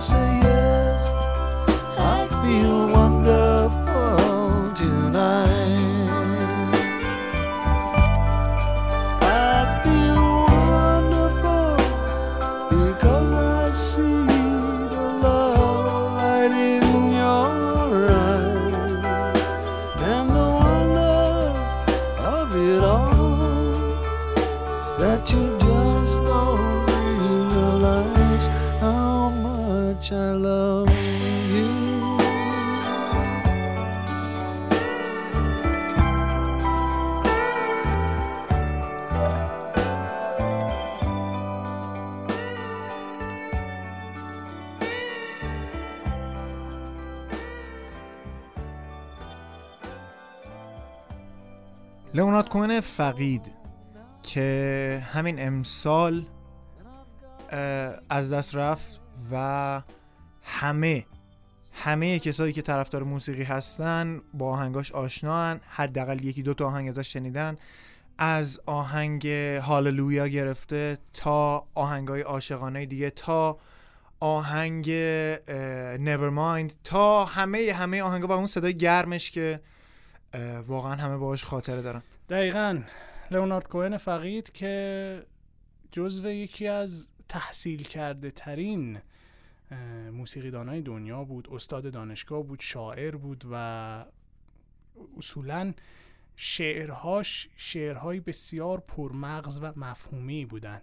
say 0.00 0.29
فقید 53.00 53.52
که 54.22 55.02
همین 55.12 55.46
امسال 55.46 56.26
از 58.10 58.32
دست 58.32 58.54
رفت 58.54 59.00
و 59.32 59.82
همه 60.42 61.06
همه 61.72 62.18
کسایی 62.18 62.52
که 62.52 62.62
طرفدار 62.62 63.02
موسیقی 63.02 63.42
هستن 63.42 64.20
با 64.34 64.50
آهنگاش 64.50 64.92
آشنان 64.92 65.60
حداقل 65.68 66.24
یکی 66.24 66.42
دو 66.42 66.54
تا 66.54 66.66
آهنگ 66.66 66.88
ازش 66.88 67.12
شنیدن. 67.12 67.56
از 68.18 68.60
آهنگ 68.66 69.26
هاللویا 69.62 70.28
گرفته 70.28 70.98
تا 71.14 71.66
آهنگای 71.74 72.20
عاشقانه 72.20 72.86
دیگه 72.86 73.10
تا 73.10 73.58
آهنگ 74.20 74.84
Nevermind 75.96 76.72
تا 76.84 77.24
همه 77.24 77.72
همه 77.72 78.02
آهنگا 78.02 78.26
و 78.26 78.32
اون 78.32 78.46
صدای 78.46 78.76
گرمش 78.76 79.30
که 79.30 79.60
واقعا 80.66 80.94
همه 80.94 81.16
باهاش 81.16 81.44
خاطره 81.44 81.82
دارن. 81.82 82.02
دقیقا. 82.30 82.82
لئونارد 83.30 83.68
کوهن 83.68 83.96
فقید 83.96 84.52
که 84.52 85.26
جزو 85.92 86.30
یکی 86.30 86.66
از 86.66 87.10
تحصیل 87.28 87.82
کرده 87.82 88.30
ترین 88.30 89.00
موسیقیدانای 90.12 90.80
دنیا 90.82 91.24
بود 91.24 91.48
استاد 91.52 91.92
دانشگاه 91.92 92.42
بود 92.42 92.60
شاعر 92.60 93.16
بود 93.16 93.44
و 93.52 94.04
اصولا 95.18 95.74
شعرهاش 96.36 97.48
شعرهای 97.56 98.20
بسیار 98.20 98.80
پرمغز 98.80 99.58
و 99.62 99.72
مفهومی 99.76 100.44
بودن. 100.44 100.80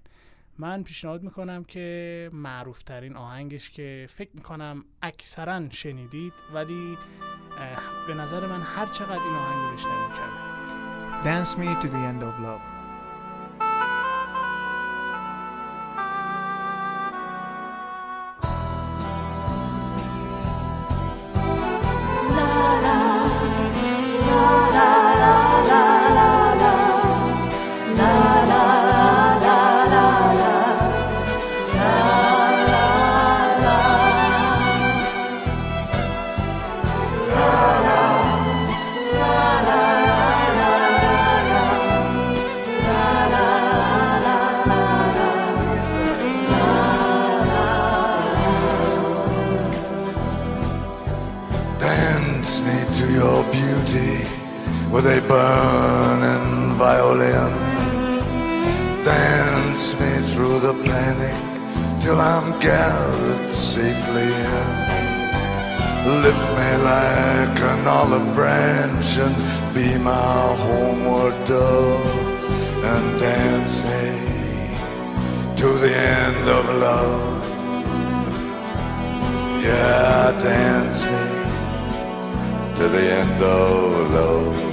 من 0.57 0.83
پیشنهاد 0.83 1.23
می‌کنم 1.23 1.63
که 1.63 2.29
معروف 2.33 2.83
ترین 2.83 3.15
آهنگش 3.15 3.69
که 3.69 4.07
فکر 4.09 4.31
می‌کنم 4.33 4.85
اکثرا 5.01 5.69
شنیدید 5.69 6.33
ولی 6.53 6.97
به 8.07 8.13
نظر 8.13 8.47
من 8.47 8.61
هر 8.61 8.85
چقدر 8.85 9.23
این 9.23 9.35
آهنگ 9.35 9.65
رو 9.65 9.73
بشنویم 9.73 10.11
کمه. 10.11 10.56
Dance 11.23 11.57
me 11.57 11.75
to 11.81 11.87
the 11.87 11.97
end 11.97 12.21
of 12.21 12.39
love 12.39 12.61
till 62.07 62.21
I'm 62.21 62.57
gathered 62.61 63.49
safely 63.49 64.29
in. 64.53 64.67
Lift 66.23 66.45
me 66.57 66.69
like 66.91 67.57
an 67.71 67.85
olive 67.85 68.27
branch 68.33 69.09
and 69.25 69.35
be 69.75 69.89
my 69.97 70.39
homeward 70.65 71.35
dove 71.45 72.17
and 72.91 73.05
dance 73.19 73.83
me 73.89 74.07
to 75.59 75.67
the 75.83 75.93
end 76.23 76.43
of 76.57 76.65
love. 76.87 77.43
Yeah, 79.67 80.31
dance 80.51 80.99
me 81.13 81.25
to 82.77 82.85
the 82.95 83.05
end 83.21 83.43
of 83.43 84.11
love 84.11 84.66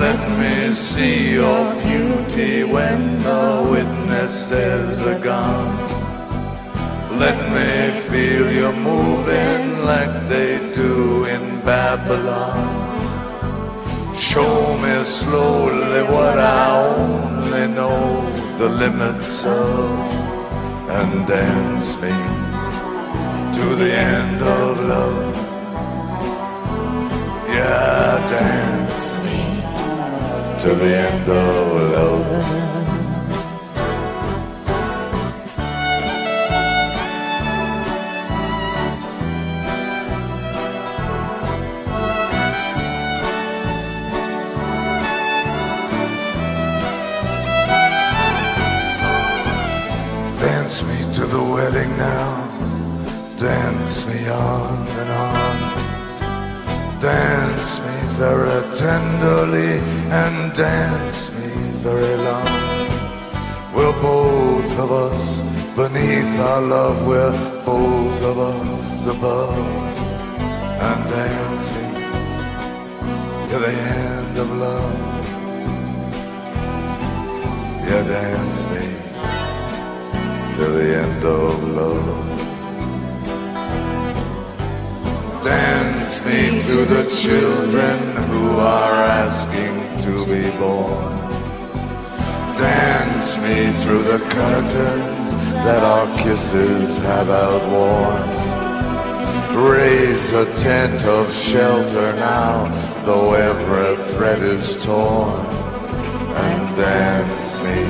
let 0.00 0.20
me 0.40 0.74
see 0.74 1.34
your 1.34 1.64
beauty 1.82 2.64
when 2.64 3.00
the 3.22 3.68
witnesses 3.70 5.02
are 5.06 5.20
gone. 5.20 5.76
Let 7.24 7.38
me 7.56 8.00
feel 8.08 8.50
you 8.50 8.72
moving 8.72 9.84
like 9.84 10.14
they 10.28 10.52
do 10.74 11.24
in 11.24 11.60
Babylon. 11.60 12.64
Show 14.14 14.78
me 14.78 14.94
slowly 15.04 16.02
what 16.14 16.38
I 16.38 16.64
only 16.96 17.66
know 17.76 18.00
the 18.56 18.70
limits 18.82 19.44
of 19.44 20.20
and 20.98 21.26
dance 21.26 22.00
me 22.02 22.16
to 23.56 23.66
the 23.82 23.92
end 23.92 24.40
of 24.40 24.80
love. 24.92 25.29
Dance 50.40 50.82
me 50.84 51.14
to 51.14 51.26
the 51.26 51.42
wedding 51.42 51.94
now. 51.98 52.26
Dance 53.36 54.06
me 54.06 54.28
on 54.30 54.88
and 55.00 55.10
on. 55.10 55.56
Dance 57.02 57.80
me 57.80 57.96
very 58.16 58.62
tenderly 58.78 59.72
and 60.10 60.39
dance 60.54 61.30
me 61.36 61.50
very 61.78 62.16
long. 62.16 62.88
We're 63.74 64.02
both 64.02 64.78
of 64.78 64.90
us 64.90 65.40
beneath 65.76 66.40
our 66.40 66.62
love, 66.62 67.06
we're 67.06 67.32
both 67.64 68.22
of 68.24 68.38
us 68.38 69.06
above 69.06 69.58
and 70.88 71.10
dancing 71.10 71.94
to 73.48 73.58
the 73.58 73.72
end 73.72 74.38
of 74.38 74.50
love. 74.56 75.20
Yeah, 77.86 78.02
dance 78.04 78.66
me 78.72 78.86
to 80.56 80.64
the 80.70 80.96
end 81.04 81.24
of 81.24 81.64
love. 81.80 82.26
Dance 85.44 86.26
me 86.26 86.62
to 86.68 86.84
the 86.84 87.08
children 87.08 87.98
who 88.28 88.58
are 88.58 88.94
asking 88.94 89.79
to 90.18 90.26
be 90.26 90.50
born. 90.58 91.18
Dance 92.58 93.38
me 93.38 93.70
through 93.80 94.02
the 94.02 94.18
curtains 94.18 95.26
that 95.64 95.82
our 95.82 96.06
kisses 96.18 96.96
have 96.98 97.30
outworn. 97.30 98.28
Raise 99.56 100.32
a 100.32 100.46
tent 100.60 101.02
of 101.04 101.32
shelter 101.32 102.12
now, 102.14 102.66
though 103.04 103.34
every 103.34 103.96
thread 104.12 104.42
is 104.42 104.82
torn. 104.82 105.46
And 106.44 106.76
dance 106.76 107.64
me 107.64 107.80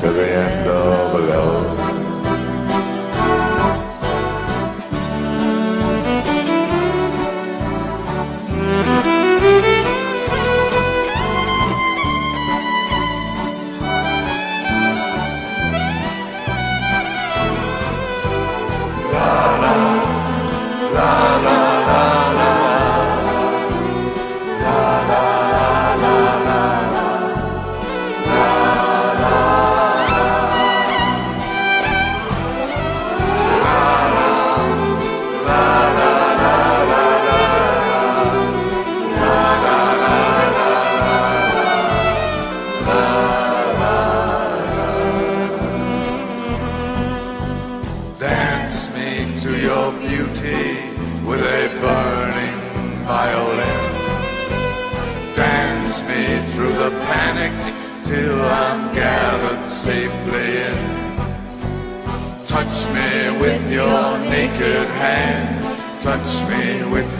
to 0.00 0.12
the 0.12 0.28
end 0.30 0.68
of 0.68 1.01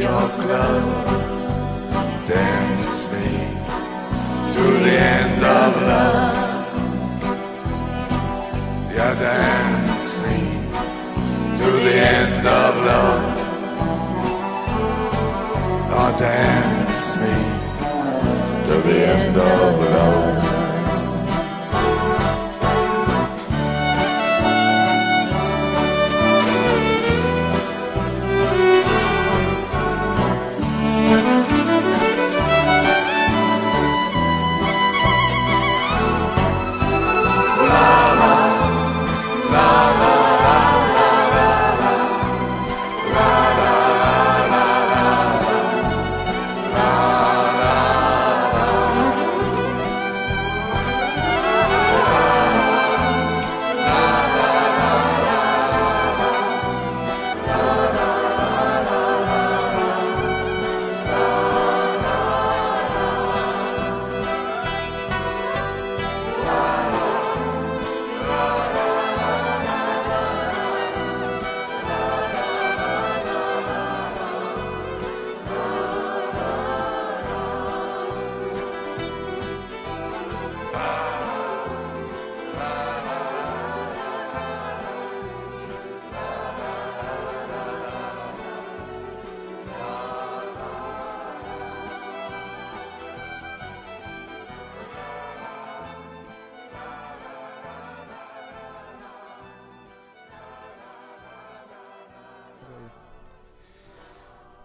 your 0.02 0.28
glove. 0.42 1.06
Dance 2.26 3.02
me 3.14 3.32
to 4.54 4.64
the 4.84 4.94
end 5.16 5.42
of 5.60 5.72
love. 5.90 6.66
Yeah, 8.96 9.14
dance 9.26 10.10
me 10.24 10.38
to 11.60 11.68
the 11.86 11.96
end 12.18 12.46
of 12.62 12.72
love. 12.90 13.24
Oh, 15.98 16.10
dance 16.18 17.06
me 17.22 17.36
to 18.66 18.74
the 18.88 18.98
end 19.16 19.36
of 19.36 19.78
love. 19.94 20.21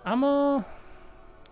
اما 0.08 0.66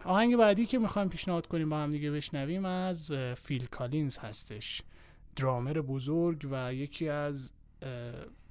آهنگ 0.06 0.36
بعدی 0.36 0.66
که 0.66 0.80
می‌خوایم 0.80 1.10
پیشنهاد 1.10 1.48
کنیم 1.48 1.70
با 1.70 1.78
هم 1.78 1.90
دیگه 1.90 2.12
بشنویم 2.12 2.66
از 2.66 3.12
فیل 3.38 3.66
کالینز 3.66 4.18
هستش. 4.18 4.82
درامر 5.36 5.74
بزرگ 5.74 6.48
و 6.52 6.74
یکی 6.74 7.10
از 7.10 7.54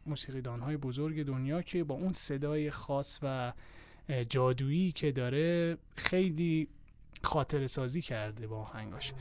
موسیقیدان 0.07 0.61
های 0.61 0.77
بزرگ 0.77 1.27
دنیا 1.27 1.63
که 1.63 1.85
با 1.85 1.95
اون 1.95 2.13
صدای 2.13 2.71
خاص 2.71 3.19
و 3.23 3.53
جادویی 4.29 4.93
که 4.93 5.13
داره 5.13 5.77
خیلی 5.97 6.69
خاطر 7.23 7.67
سازی 7.67 8.03
کرده 8.03 8.47
با 8.47 8.57
آهنگاش. 8.57 9.13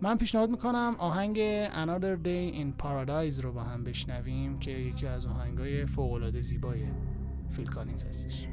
من 0.00 0.18
پیشنهاد 0.18 0.50
می‌کنم 0.50 0.96
آهنگ 0.98 1.36
Another 1.68 2.24
Day 2.24 2.54
in 2.54 2.82
Paradise 2.82 3.40
رو 3.40 3.52
با 3.52 3.62
هم 3.62 3.84
بشنویم 3.84 4.58
که 4.58 4.70
یکی 4.70 5.06
از 5.06 5.26
آهنگای 5.26 5.86
فوقالعاده 5.86 6.40
زیبای 6.40 6.86
فیل 7.50 7.66
کالینز 7.66 8.04
هستش. 8.04 8.48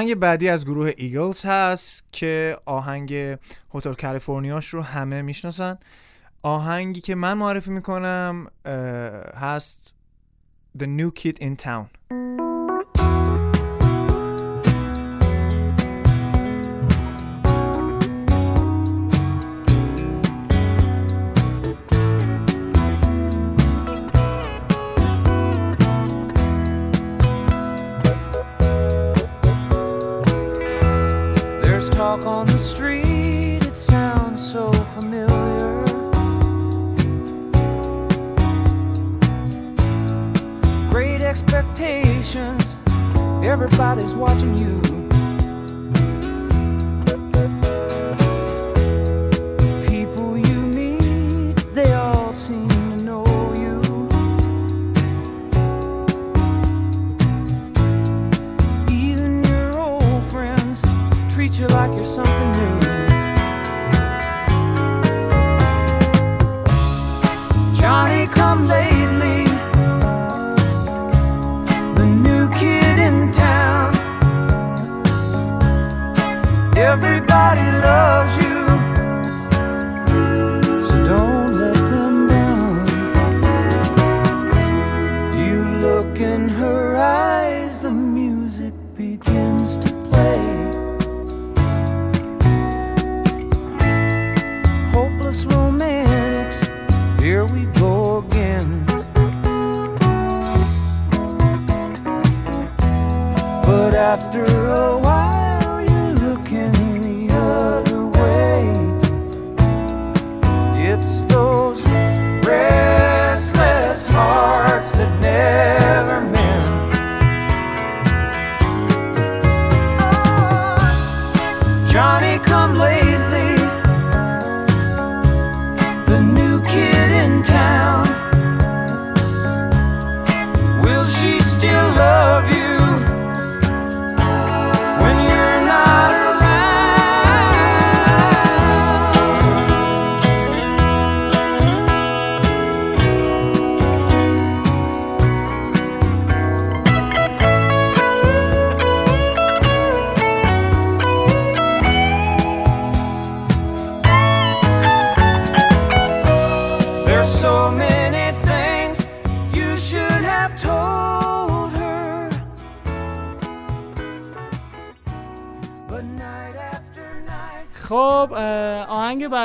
آهنگ 0.00 0.14
بعدی 0.14 0.48
از 0.48 0.64
گروه 0.64 0.92
ایگلز 0.96 1.44
هست 1.44 2.04
که 2.12 2.56
آهنگ 2.66 3.12
هتل 3.74 3.94
کالیفرنیاش 3.94 4.68
رو 4.68 4.82
همه 4.82 5.22
می‌شناسن. 5.22 5.78
آهنگی 6.42 7.00
که 7.00 7.14
من 7.14 7.34
معرفی 7.34 7.70
می‌کنم 7.70 8.46
هست 9.36 9.94
The 10.78 10.82
New 10.82 11.20
Kid 11.20 11.42
in 11.42 11.64
Town. 11.64 12.10
walk 32.20 32.26
on 32.26 32.46
the 32.46 32.58
street, 32.58 33.64
it 33.66 33.76
sounds 33.76 34.52
so 34.52 34.72
familiar. 34.94 35.84
Great 40.90 41.22
expectations, 41.22 42.76
everybody's 43.42 44.14
watching 44.14 44.56
you. 44.56 44.99
you 61.60 61.66
like 61.66 61.94
you're 61.94 62.06
something 62.06 62.52
new. 62.52 62.80
Johnny 67.74 68.26
come 68.28 68.66
lately, 68.66 69.44
the 71.96 72.06
new 72.06 72.48
kid 72.54 72.98
in 72.98 73.30
town. 73.30 73.94
Everybody 76.78 77.66
loves 77.82 78.42
you. 78.42 78.49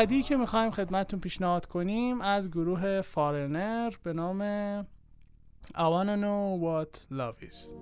بعدی 0.05 0.23
که 0.23 0.35
می‌خوایم 0.35 0.71
خدمتتون 0.71 1.19
پیشنهاد 1.19 1.65
کنیم 1.65 2.21
از 2.21 2.51
گروه 2.51 3.01
فارنر 3.01 3.93
به 4.03 4.13
نام 4.13 4.81
I 5.73 5.87
wanna 5.93 6.15
know 6.15 6.61
what 6.63 7.05
love 7.11 7.49
is. 7.49 7.73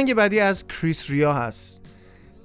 آهنگ 0.00 0.14
بعدی 0.14 0.40
از 0.40 0.66
کریس 0.68 1.10
ریا 1.10 1.32
هست. 1.32 1.80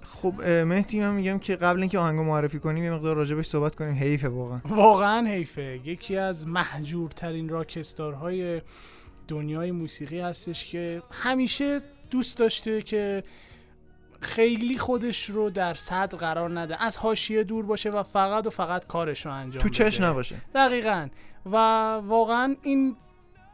خب 0.01 0.41
مهدی 0.41 0.99
من 0.99 1.13
میگم 1.13 1.39
که 1.39 1.55
قبل 1.55 1.79
اینکه 1.79 1.99
آهنگو 1.99 2.23
معرفی 2.23 2.59
کنیم 2.59 2.83
یه 2.83 2.91
مقدار 2.91 3.15
راجبش 3.15 3.45
صحبت 3.45 3.75
کنیم. 3.75 3.93
حیفه 3.93 4.29
واقعا. 4.29 4.59
واقعا 4.65 5.27
حیفه. 5.27 5.79
یکی 5.85 6.17
از 6.17 6.47
محجورترین 6.47 7.49
راکستارهای 7.49 8.61
دنیای 9.27 9.71
موسیقی 9.71 10.19
هستش 10.19 10.67
که 10.67 11.01
همیشه 11.11 11.81
دوست 12.09 12.39
داشته 12.39 12.81
که 12.81 13.23
خیلی 14.21 14.77
خودش 14.77 15.29
رو 15.29 15.49
در 15.49 15.73
صد 15.73 16.15
قرار 16.15 16.59
نده. 16.59 16.83
از 16.83 16.97
حاشیه 16.97 17.43
دور 17.43 17.65
باشه 17.65 17.89
و 17.89 18.03
فقط 18.03 18.47
و 18.47 18.49
فقط 18.49 18.87
کارش 18.87 19.25
رو 19.25 19.31
انجام 19.31 19.63
تو 19.63 19.69
چش 19.69 20.01
نباشه. 20.01 20.35
دقیقا. 20.55 21.07
و 21.45 21.55
واقعا 21.95 22.55
این 22.61 22.95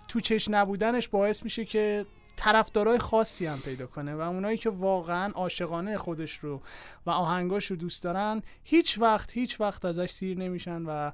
تو 0.08 0.20
چش 0.20 0.48
نبودنش 0.50 1.08
باعث 1.08 1.44
میشه 1.44 1.66
که 1.66 2.06
طرفدارای 2.42 2.98
خاصی 2.98 3.46
هم 3.46 3.60
پیدا 3.60 3.88
کنه 3.88 4.16
و 4.16 4.20
اونایی 4.22 4.58
که 4.58 4.70
واقعا 4.70 5.32
عاشقانه 5.32 5.98
خودش 5.98 6.38
رو 6.38 6.62
و 7.06 7.10
آهنگاش 7.10 7.66
رو 7.66 7.76
دوست 7.76 8.04
دارن 8.04 8.42
هیچ 8.64 8.98
وقت 9.00 9.32
هیچ 9.32 9.62
وقت 9.62 9.86
ازش 9.86 10.10
سیر 10.10 10.38
نمیشن 10.38 10.82
و 10.82 11.12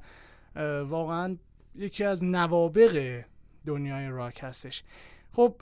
واقعا 0.83 1.37
یکی 1.75 2.03
از 2.03 2.23
نوابق 2.23 3.23
دنیای 3.65 4.07
راک 4.07 4.39
هستش. 4.43 4.83
خب 5.33 5.55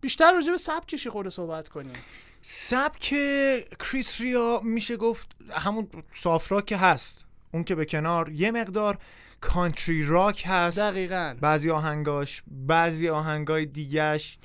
بیشتر 0.00 0.32
راجع 0.32 0.50
به 0.50 0.58
سبکشی 0.58 1.10
خود 1.10 1.28
صحبت 1.28 1.68
کنیم؟ 1.68 1.92
سبک 2.42 3.14
کریس 3.78 4.20
ریا 4.20 4.60
میشه 4.64 4.96
گفت 4.96 5.36
همون 5.50 5.88
صاف 6.14 6.52
راک 6.52 6.74
هست. 6.78 7.26
اون 7.52 7.64
که 7.64 7.74
به 7.74 7.84
کنار 7.84 8.28
یه 8.28 8.50
مقدار 8.50 8.98
کانتری 9.40 10.06
راک 10.06 10.44
هست. 10.46 10.78
دقیقا. 10.78 11.36
بعضی 11.40 11.70
آهنگاش 11.70 12.42
بعضی 12.46 13.08
آهنگای 13.08 13.66
دیگهش. 13.66 14.38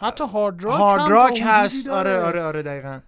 حتی 0.00 0.24
هارد 0.24 0.64
راک, 0.64 0.80
هارد 0.80 1.10
راک 1.10 1.42
هست. 1.44 1.88
آره 1.88 2.20
آره 2.22 2.42
آره 2.42 2.62
دقیقا. 2.62 3.00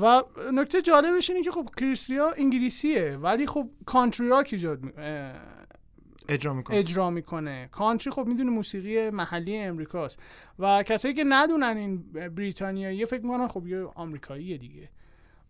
و 0.00 0.22
نکته 0.52 0.82
جالبش 0.82 1.30
اینه 1.30 1.42
که 1.42 1.50
خب 1.50 1.68
کریستریا 1.76 2.32
انگلیسیه 2.36 3.16
ولی 3.16 3.46
خب 3.46 3.68
کانتری 3.86 4.28
راک 4.28 4.48
ایجاد 4.52 4.80
اجرا 6.28 6.54
می‌کنه. 6.54 6.76
اجرا 6.76 7.10
می‌کنه. 7.10 7.68
کانتری 7.72 8.10
خب 8.10 8.26
می‌دونه 8.26 8.50
موسیقی 8.50 9.10
محلی 9.10 9.56
امریکاست. 9.56 10.20
و 10.58 10.82
کسایی 10.82 11.14
که 11.14 11.24
ندونن 11.28 11.76
این 11.76 12.12
بریتانیایی 12.12 13.06
فکر 13.06 13.22
می‌کنن 13.22 13.48
خب 13.48 13.66
یه 13.66 13.84
آمریکاییه 13.94 14.58
دیگه. 14.58 14.88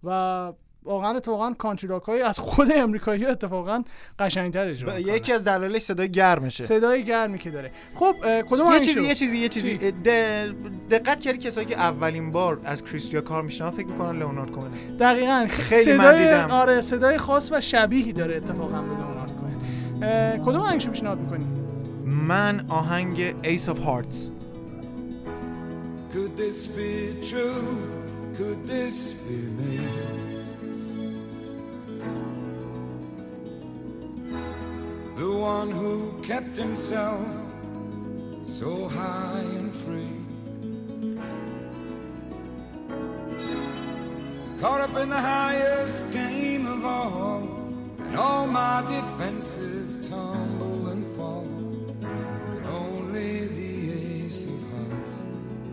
و 0.04 0.52
واقعا 0.86 1.16
اتفاقا 1.16 1.52
کانتری 1.52 1.88
راک 1.88 2.02
های 2.02 2.22
از 2.22 2.38
خود 2.38 2.72
امریکایی 2.72 3.26
اتفاقا 3.26 3.84
قشنگتر 4.18 4.68
اجرا 4.68 5.00
یکی 5.00 5.32
از 5.32 5.44
دلایلش 5.44 5.82
صدای 5.82 6.10
گرمشه. 6.10 6.64
صدای 6.64 7.04
گرمی 7.04 7.38
که 7.38 7.50
داره. 7.50 7.70
خب 7.94 8.14
کدوم 8.50 8.72
یه 8.72 8.80
چیزی 8.80 9.04
یه 9.04 9.14
چیزی 9.14 9.38
یه 9.38 9.48
چیزی. 9.48 9.76
دقت 10.90 11.20
کردی 11.20 11.38
کسایی 11.38 11.66
که 11.66 11.76
اولین 11.76 12.30
بار 12.30 12.60
از 12.64 12.84
کریستیا 12.84 13.20
کار 13.20 13.42
میشنن 13.42 13.70
فکر 13.70 13.86
می‌کنن 13.86 14.18
لئونارد 14.18 14.50
کوهن 14.50 14.70
دقیقاً. 15.00 15.46
خیلی 15.50 15.84
صدای 15.84 16.34
آره 16.34 16.80
صدای 16.80 17.18
خاص 17.18 17.52
و 17.52 17.60
شبیهی 17.60 18.12
داره 18.12 18.36
اتفاقا 18.36 18.82
به 18.82 18.88
لئونارد 18.88 19.32
کوهن 19.32 20.38
کدوم 20.38 20.60
آهنگشو 20.60 20.90
پیشنهاد 20.90 21.18
می‌کنی؟ 21.18 21.46
من 22.04 22.66
آهنگ 22.68 23.34
Ace 23.42 23.68
of 23.68 23.78
Hearts. 23.78 24.30
Could 26.12 26.36
this 26.36 26.60
be 26.78 26.94
true? 27.30 27.66
Could 28.38 28.60
this 28.66 28.98
be 29.26 29.38
me? 29.58 30.05
One 35.46 35.70
who 35.70 36.12
kept 36.22 36.56
himself 36.56 37.24
so 38.44 38.88
high 38.88 39.44
and 39.58 39.72
free. 39.82 40.16
Caught 44.60 44.80
up 44.86 44.96
in 44.96 45.08
the 45.08 45.22
highest 45.34 46.12
game 46.12 46.66
of 46.66 46.84
all, 46.84 47.42
and 48.06 48.16
all 48.16 48.48
my 48.48 48.82
defenses 48.96 50.08
tumble 50.08 50.88
and 50.88 51.04
fall. 51.16 51.46
And 52.52 52.66
only 52.66 53.46
the 53.60 54.24
ace 54.24 54.46
of 54.46 54.60
hearts 54.72 55.18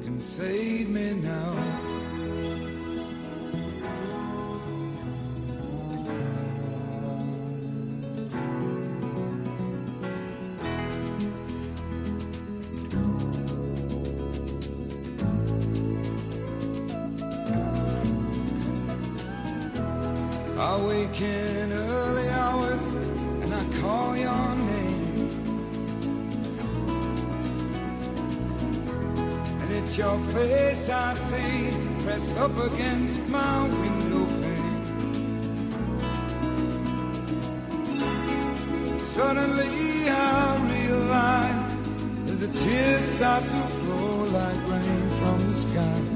can 0.04 0.22
save 0.22 0.88
me 0.90 1.14
now. 1.14 1.63
In 21.22 21.72
early 21.72 22.28
hours 22.30 22.88
and 22.88 23.54
I 23.54 23.64
call 23.82 24.18
your 24.18 24.56
name. 24.56 25.30
And 29.62 29.72
it's 29.74 29.98
your 29.98 30.18
face 30.34 30.90
I 30.90 31.14
see 31.14 31.70
pressed 32.04 32.38
up 32.38 32.58
against 32.58 33.28
my 33.30 33.64
window 33.64 34.26
pane. 34.42 34.80
Suddenly 39.00 40.10
I 40.10 40.58
realize 40.74 41.76
as 42.32 42.40
the 42.42 42.48
tears 42.48 43.06
start 43.16 43.44
to 43.44 43.50
flow 43.50 44.24
like 44.26 44.68
rain 44.68 45.10
from 45.20 45.40
the 45.48 45.54
sky. 45.54 46.13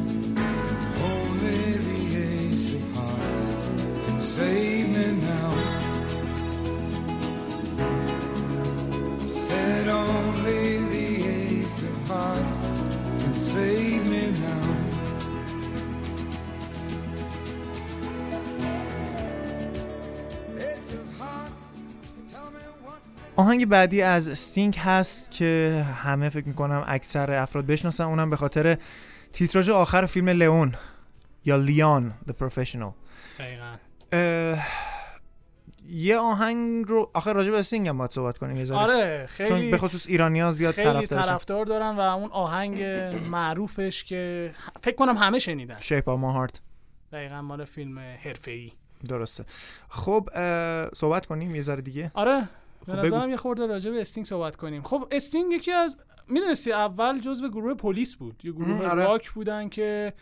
آهنگ 23.38 23.66
بعدی 23.66 24.02
از 24.02 24.30
استینگ 24.30 24.78
هست 24.78 25.32
که 25.32 25.86
همه 26.04 26.30
فکر 26.30 26.48
می‌کنم 26.48 26.84
اکثر 26.88 27.32
افراد 27.32 27.66
بشناسن. 27.66 28.04
اونم 28.04 28.30
به 28.30 28.36
خاطر 28.36 28.78
تیتراژ 29.34 29.70
آخر 29.70 30.06
فیلم 30.06 30.30
لئون. 30.30 30.76
یا 31.46 31.56
لیان 31.56 32.14
The 32.30 32.32
Professional. 32.32 32.92
دقیقا. 33.40 33.76
یه 35.90 36.18
آهنگ 36.18 36.86
رو 36.88 37.12
آخر 37.14 37.34
راجع 37.34 37.52
به 37.52 37.60
استینگ 37.60 37.88
هم 37.88 37.98
باید 37.98 38.12
صحبت 38.12 38.38
کنیم 38.38 38.58
یه 38.58 38.74
آره 38.74 39.26
خیلی 39.26 39.50
چون 39.50 39.72
به 39.72 39.78
خصوص 39.78 40.08
ایرانی 40.08 40.52
زیاد 40.52 40.74
خیلی 40.74 41.08
طرفدار 41.08 41.66
دارن 41.66 41.96
و 41.96 42.00
اون 42.00 42.30
آهنگ 42.32 42.84
معروفش 43.30 44.04
که 44.04 44.52
فکر 44.82 44.96
کنم 44.96 45.18
همه 45.18 45.40
شنیدن. 45.40 45.80
Shape 45.80 46.10
of 46.10 46.20
Heart 46.22 46.62
دقیقا 47.12 47.42
مال 47.42 47.66
فیلم 47.66 48.00
حرفه‌ای. 48.00 48.72
درسته. 49.10 49.46
خب 49.90 50.30
صحبت 50.96 51.26
کنیم 51.26 51.56
یه 51.56 51.62
ذره 51.62 51.82
دیگه. 51.82 52.12
آره. 52.14 52.50
به 52.88 52.94
خب 52.94 53.06
نظرم 53.06 53.30
یه 53.30 53.38
خورده 53.38 53.66
راجع 53.66 53.92
به 53.92 54.02
استینگ 54.02 54.26
صحبت 54.26 54.56
کنیم. 54.56 54.84
خب 54.84 55.08
استینگ 55.12 55.52
یکی 55.52 55.72
از 55.72 55.98
می‌دونستی 56.28 56.72
اول 56.72 57.20
جزو 57.20 57.50
گروه 57.50 57.74
پلیس 57.74 58.16
بود. 58.16 58.42
یه 58.44 58.52
گروه 58.52 58.88
آره. 58.88 59.04
راک 59.04 59.32
بودن 59.32 59.70
که 59.70 60.14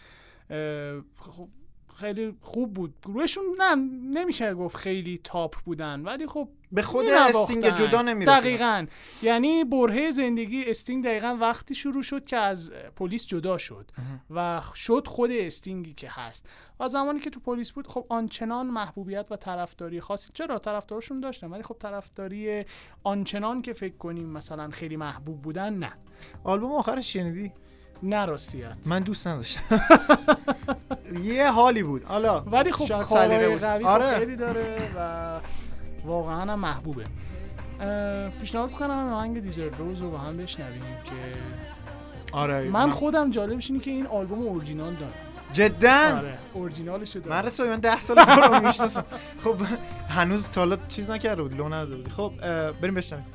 خب 1.15 1.47
خیلی 1.95 2.35
خوب 2.41 2.73
بود. 2.73 2.93
گروهشون 3.05 3.43
نه 3.59 3.75
نمیشه 4.19 4.53
گفت 4.53 4.75
خیلی 4.75 5.19
top 5.23 5.55
بودن 5.65 6.01
ولی 6.01 6.27
خب 6.27 6.49
به 6.71 6.81
خود 6.81 7.05
استینگ 7.05 7.69
جدا 7.69 8.01
نمی‌رسه. 8.01 8.41
دقیقا. 8.41 8.85
یعنی 9.21 9.63
برهه 9.63 10.11
زندگی 10.11 10.65
استینگ 10.65 11.03
دقیقا 11.03 11.37
وقتی 11.41 11.75
شروع 11.75 12.01
شد 12.01 12.25
که 12.25 12.37
از 12.37 12.71
پلیس 12.95 13.27
جدا 13.27 13.57
شد 13.57 13.91
و 14.29 14.61
شد 14.75 15.07
خود 15.07 15.31
استینگی 15.31 15.93
که 15.93 16.07
هست. 16.11 16.49
و 16.79 16.87
زمانی 16.87 17.19
که 17.19 17.29
تو 17.29 17.39
پلیس 17.39 17.71
بود 17.71 17.87
خب 17.87 18.05
آنچنان 18.09 18.67
محبوبیت 18.67 19.27
و 19.31 19.35
طرفداری 19.35 20.01
خاصی 20.01 20.29
چرا؟ 20.33 20.59
طرفدارشون 20.59 21.19
داشتن 21.19 21.47
ولی 21.47 21.63
خب 21.63 21.75
طرفداری 21.79 22.65
آنچنان 23.03 23.61
که 23.61 23.73
فکر 23.73 23.97
کنیم 23.97 24.29
مثلا 24.29 24.69
خیلی 24.69 24.97
محبوب 24.97 25.41
بودن 25.41 25.73
نه. 25.73 25.91
آلبوم 26.43 26.71
آخرش 26.71 27.13
شنیدی؟ 27.13 27.51
نه 28.05 28.25
راستیت 28.25 28.77
من 28.85 28.99
دوست 28.99 29.27
نداشتم. 29.27 29.61
یه 31.23 31.51
حالی 31.51 31.83
بود. 31.83 32.03
حالا 32.03 32.39
ولی 32.39 32.71
خب 32.71 33.03
کارهای 33.03 33.55
قوی 33.55 33.83
خب 33.83 33.89
آره. 33.89 34.17
خیلی 34.17 34.35
داره 34.35 34.77
و 34.97 35.39
واقعا 36.05 36.51
هم 36.51 36.59
محبوبه. 36.59 37.05
پیشنهاد 38.39 38.71
کنم 38.71 39.13
آهنگ 39.13 39.39
دیزر 39.39 39.69
روز 39.69 40.01
رو 40.01 40.11
با 40.11 40.17
هم 40.17 40.37
بشنویم 40.37 40.81
که 40.81 41.11
آره 42.31 42.69
من 42.69 42.91
خودم 42.91 43.31
جالبش 43.31 43.69
اینه 43.71 43.83
که 43.83 43.91
این 43.91 44.07
آلبوم 44.07 44.39
اورجینال 44.39 44.93
داره. 44.93 45.13
جدا؟ 45.53 46.17
آره 46.17 46.37
اورجینالش 46.53 47.09
داره. 47.09 47.29
مرد 47.29 47.61
من 47.61 47.79
10 47.79 47.99
سال 47.99 48.25
تو 48.25 48.31
رو 48.31 48.67
می‌شناسم. 48.67 49.05
خب 49.43 49.55
هنوز 50.09 50.49
تا 50.49 50.61
حالا 50.61 50.77
چیز 50.87 51.09
نکرده 51.09 51.41
بود 51.41 51.57
لو 51.57 51.69
نداده 51.69 51.95
بود 51.95 52.09
خب 52.11 52.31
بریم 52.81 52.93
بشنویم. 52.93 53.25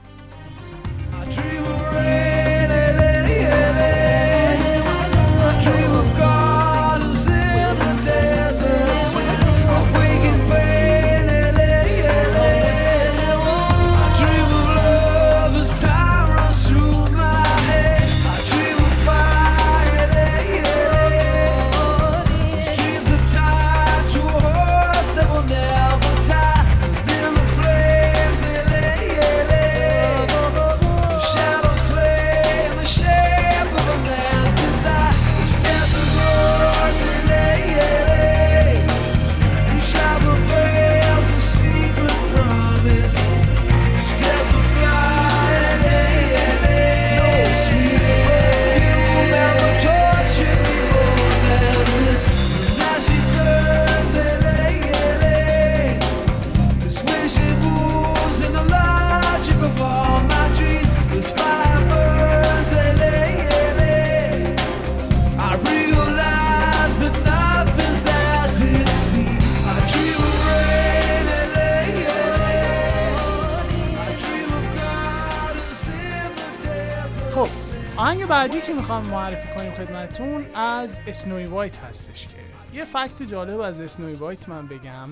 اسنوی 81.11 81.46
وایت 81.46 81.78
هستش 81.78 82.26
که. 82.26 82.36
یه 82.72 82.84
fact 82.84 83.22
جالب 83.22 83.61
از 83.61 83.80
اسنوی 83.80 84.14
وایت 84.14 84.48
من 84.48 84.66
بگم. 84.66 85.08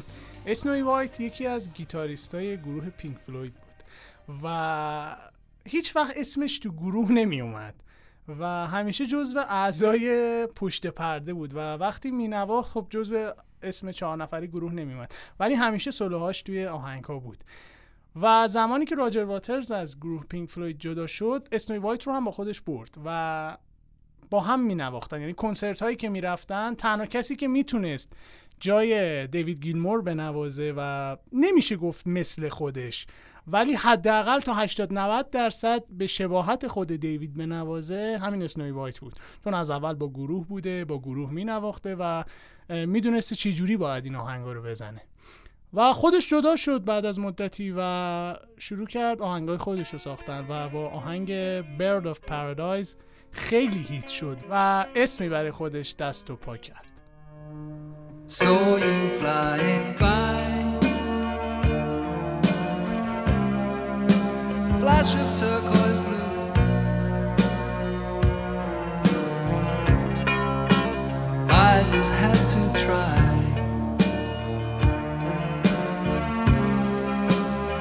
اسنوی 0.47 0.83
وایت 0.83 1.21
یکی 1.21 1.47
از 1.47 1.73
گیتاریستای 1.73 2.57
گروه 2.57 2.91
پینک 2.91 3.19
فلوید 3.19 3.55
بود 3.55 3.85
و 4.43 5.17
هیچ 5.65 5.97
وقت 5.97 6.17
اسمش 6.17 6.59
تو 6.59 6.73
گروه 6.73 7.13
نمی 7.13 7.41
اومد 7.41 7.75
و 8.29 8.67
همیشه 8.67 9.07
جزو 9.07 9.39
اعضای 9.39 10.47
پشت 10.47 10.87
پرده 10.87 11.35
بود 11.35 11.55
و 11.55 11.59
وقتی 11.59 12.11
مینواخت 12.11 12.73
خب 12.73 12.87
جزو 12.91 13.33
اسم 13.63 13.93
چهار 13.93 14.17
نفری 14.17 14.49
گروه 14.49 14.73
نمیومد. 14.73 15.15
ولی 15.41 15.55
همیشه 15.55 15.91
سولوهاش 15.91 16.43
توی 16.43 16.67
آهنگ 16.67 17.05
ها 17.05 17.19
بود. 17.19 17.39
و 18.21 18.49
زمانی 18.49 18.85
که 18.85 18.95
راجر 18.95 19.25
واترز 19.25 19.71
از 19.71 20.01
گروه 20.01 20.25
پینک 20.25 20.51
فلوید 20.51 20.79
جدا 20.79 21.07
شد 21.07 21.49
اسنوی 21.53 21.79
وایت 21.79 22.07
رو 22.07 22.13
هم 22.13 22.25
با 22.25 22.31
خودش 22.31 22.61
برد 22.61 22.95
و 23.05 23.57
با 24.31 24.41
هم 24.41 24.61
می 24.61 24.75
نواختن 24.75 25.21
یعنی 25.21 25.35
کنسرت 25.35 25.83
هایی 25.83 25.97
که 25.97 26.09
می‌رفتن 26.09 26.75
تنها 26.75 27.07
کسی 27.07 27.37
که 27.37 27.49
می‌تونست 27.49 28.13
جای 28.61 29.27
دیوید 29.27 29.61
گیلمور 29.61 30.03
بنوازه 30.03 30.75
و 30.77 31.17
نمیشه 31.33 31.77
گفت 31.77 32.07
مثل 32.07 32.49
خودش 32.49 33.07
ولی 33.47 33.73
حداقل 33.73 34.41
تا 34.41 34.55
80 34.55 34.93
90 34.93 35.31
درصد 35.31 35.85
به 35.91 36.07
شباهت 36.07 36.67
خود 36.67 36.93
دیوید 36.93 37.37
بنوازه 37.37 38.19
همین 38.23 38.43
اسنوی 38.43 38.71
وایت 38.71 38.99
بود. 38.99 39.13
چون 39.45 39.55
از 39.55 39.71
اول 39.71 39.95
با 39.95 40.09
گروه 40.09 40.47
بوده 40.47 40.85
با 40.85 40.99
گروه 40.99 41.31
می 41.31 41.45
نواخته 41.45 41.97
و 41.99 42.25
می‌دونسته 42.69 43.37
چه 43.37 43.53
جوری 43.53 43.77
باید 43.77 44.05
این 44.05 44.17
آهنگا 44.17 44.53
رو 44.53 44.63
بزنه. 44.63 45.03
و 45.75 45.93
خودش 45.93 46.31
جدا 46.31 46.57
شد 46.57 46.85
بعد 46.85 47.07
از 47.07 47.19
مدتی 47.19 47.75
و 47.77 48.37
شروع 48.59 48.87
کرد 48.87 49.23
آهنگای 49.23 49.57
خودش 49.57 49.93
رو 49.93 49.99
ساختن 49.99 50.47
و 50.49 50.69
با 50.69 50.89
آهنگ 50.89 51.29
Bird 51.79 52.15
of 52.15 52.19
Paradise 52.31 52.89
خیلی 53.33 53.83
هیت 53.83 54.09
شد 54.09 54.39
و 54.51 54.87
اسمی 54.95 55.29
برای 55.29 55.51
خودش 55.51 55.95
دست 55.95 56.31
و 56.31 56.37
پا 56.37 56.57
کرد 56.57 56.85
So 58.29 58.79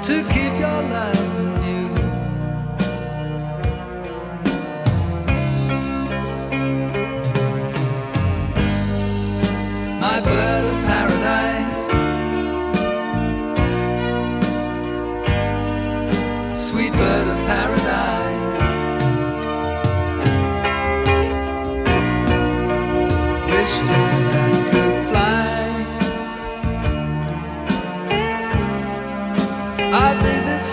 to 0.07 0.23
keep 0.29 0.53
your 0.57 0.81
love 0.83 1.16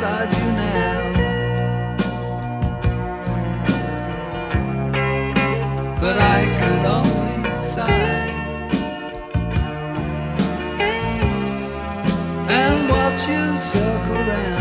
beside 0.05 0.37
you 0.39 0.49
now. 0.53 1.01
But 5.99 6.19
I 6.19 6.41
could 6.59 6.85
only 6.99 7.51
sigh 7.59 8.31
and 12.49 12.89
watch 12.91 13.27
you 13.29 13.57
circle 13.57 14.15
round. 14.15 14.54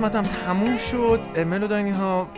قسمت 0.00 0.16
هم 0.16 0.22
تموم 0.22 0.76
شد. 0.76 1.20
ملودانی 1.38 1.90
ها 1.90 2.28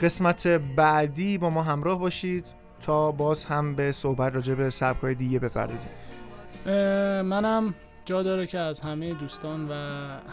قسمت 0.00 0.46
بعدی 0.46 1.38
با 1.38 1.50
ما 1.50 1.62
همراه 1.62 1.98
باشید 1.98 2.46
تا 2.80 3.12
باز 3.12 3.44
هم 3.44 3.74
به 3.74 3.92
صحبت 3.92 4.34
راجع 4.34 4.54
به 4.54 4.70
سبکای 4.70 5.14
دیگه 5.14 5.38
بپردازیم. 5.38 5.90
منم 7.22 7.74
جا 8.04 8.22
داره 8.22 8.46
که 8.46 8.58
از 8.58 8.80
همه 8.80 9.14
دوستان 9.14 9.68
و 9.68 9.72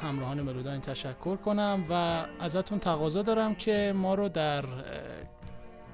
همراهان 0.02 0.42
ملوداین 0.42 0.82
تشکر 0.82 1.36
کنم 1.36 1.84
و 1.90 2.24
ازتون 2.40 2.80
تقاضا 2.80 3.22
دارم 3.22 3.56
که 3.56 3.94
ما 3.96 4.16
رو 4.16 4.30
در 4.30 4.64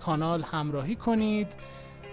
کانال 0.06 0.44
همراهی 0.44 0.96
کنید. 0.96 1.48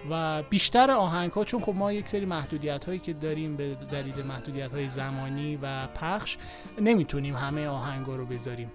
و 0.09 0.43
بیشتر 0.43 0.91
آهنگ 0.91 1.31
ها 1.31 1.43
چون 1.43 1.61
خب 1.61 1.75
ما 1.75 1.93
یک 1.93 2.07
سری 2.07 2.25
محدودیت 2.25 2.85
هایی 2.85 2.99
که 2.99 3.13
داریم 3.13 3.55
به 3.55 3.75
دلیل 3.91 4.23
محدودیت 4.23 4.71
های 4.71 4.89
زمانی 4.89 5.59
و 5.61 5.87
پخش 5.87 6.37
نمی‌تونیم 6.81 7.35
همه 7.35 7.67
آهنگ 7.67 8.05
ها 8.05 8.15
رو 8.15 8.25
بذاریم. 8.25 8.71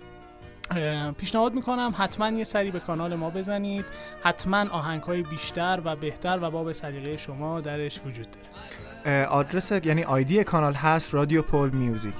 پیشنهاد 1.18 1.54
می‌کنم 1.54 1.94
حتما 1.98 2.28
یه 2.28 2.44
سری 2.44 2.70
به 2.70 2.80
کانال 2.80 3.14
ما 3.14 3.30
بزنید. 3.30 3.84
حتما 4.22 4.70
آهنگ 4.70 5.02
های 5.02 5.22
بیشتر 5.22 5.80
و 5.84 5.96
بهتر 5.96 6.38
و 6.42 6.50
باب 6.50 6.72
سلیقه 6.72 7.16
شما 7.16 7.60
درش 7.60 8.00
وجود 8.06 8.26
داره. 8.30 9.26
آدرس 9.26 9.72
یعنی 9.72 10.04
آیدی 10.04 10.44
کانال 10.44 10.74
هست 10.74 11.14
رادیو 11.14 11.42
پول 11.42 11.70
میوزیک. 11.70 12.14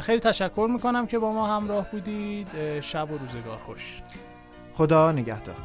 خیلی 0.00 0.20
تشکر 0.20 0.68
می‌کنم 0.72 1.06
که 1.06 1.18
با 1.18 1.32
ما 1.32 1.56
همراه 1.56 1.90
بودید. 1.90 2.80
شب 2.80 3.10
و 3.10 3.18
روزگار 3.18 3.58
خوش. 3.58 4.02
خدا 4.74 5.12
نگهدار. 5.12 5.56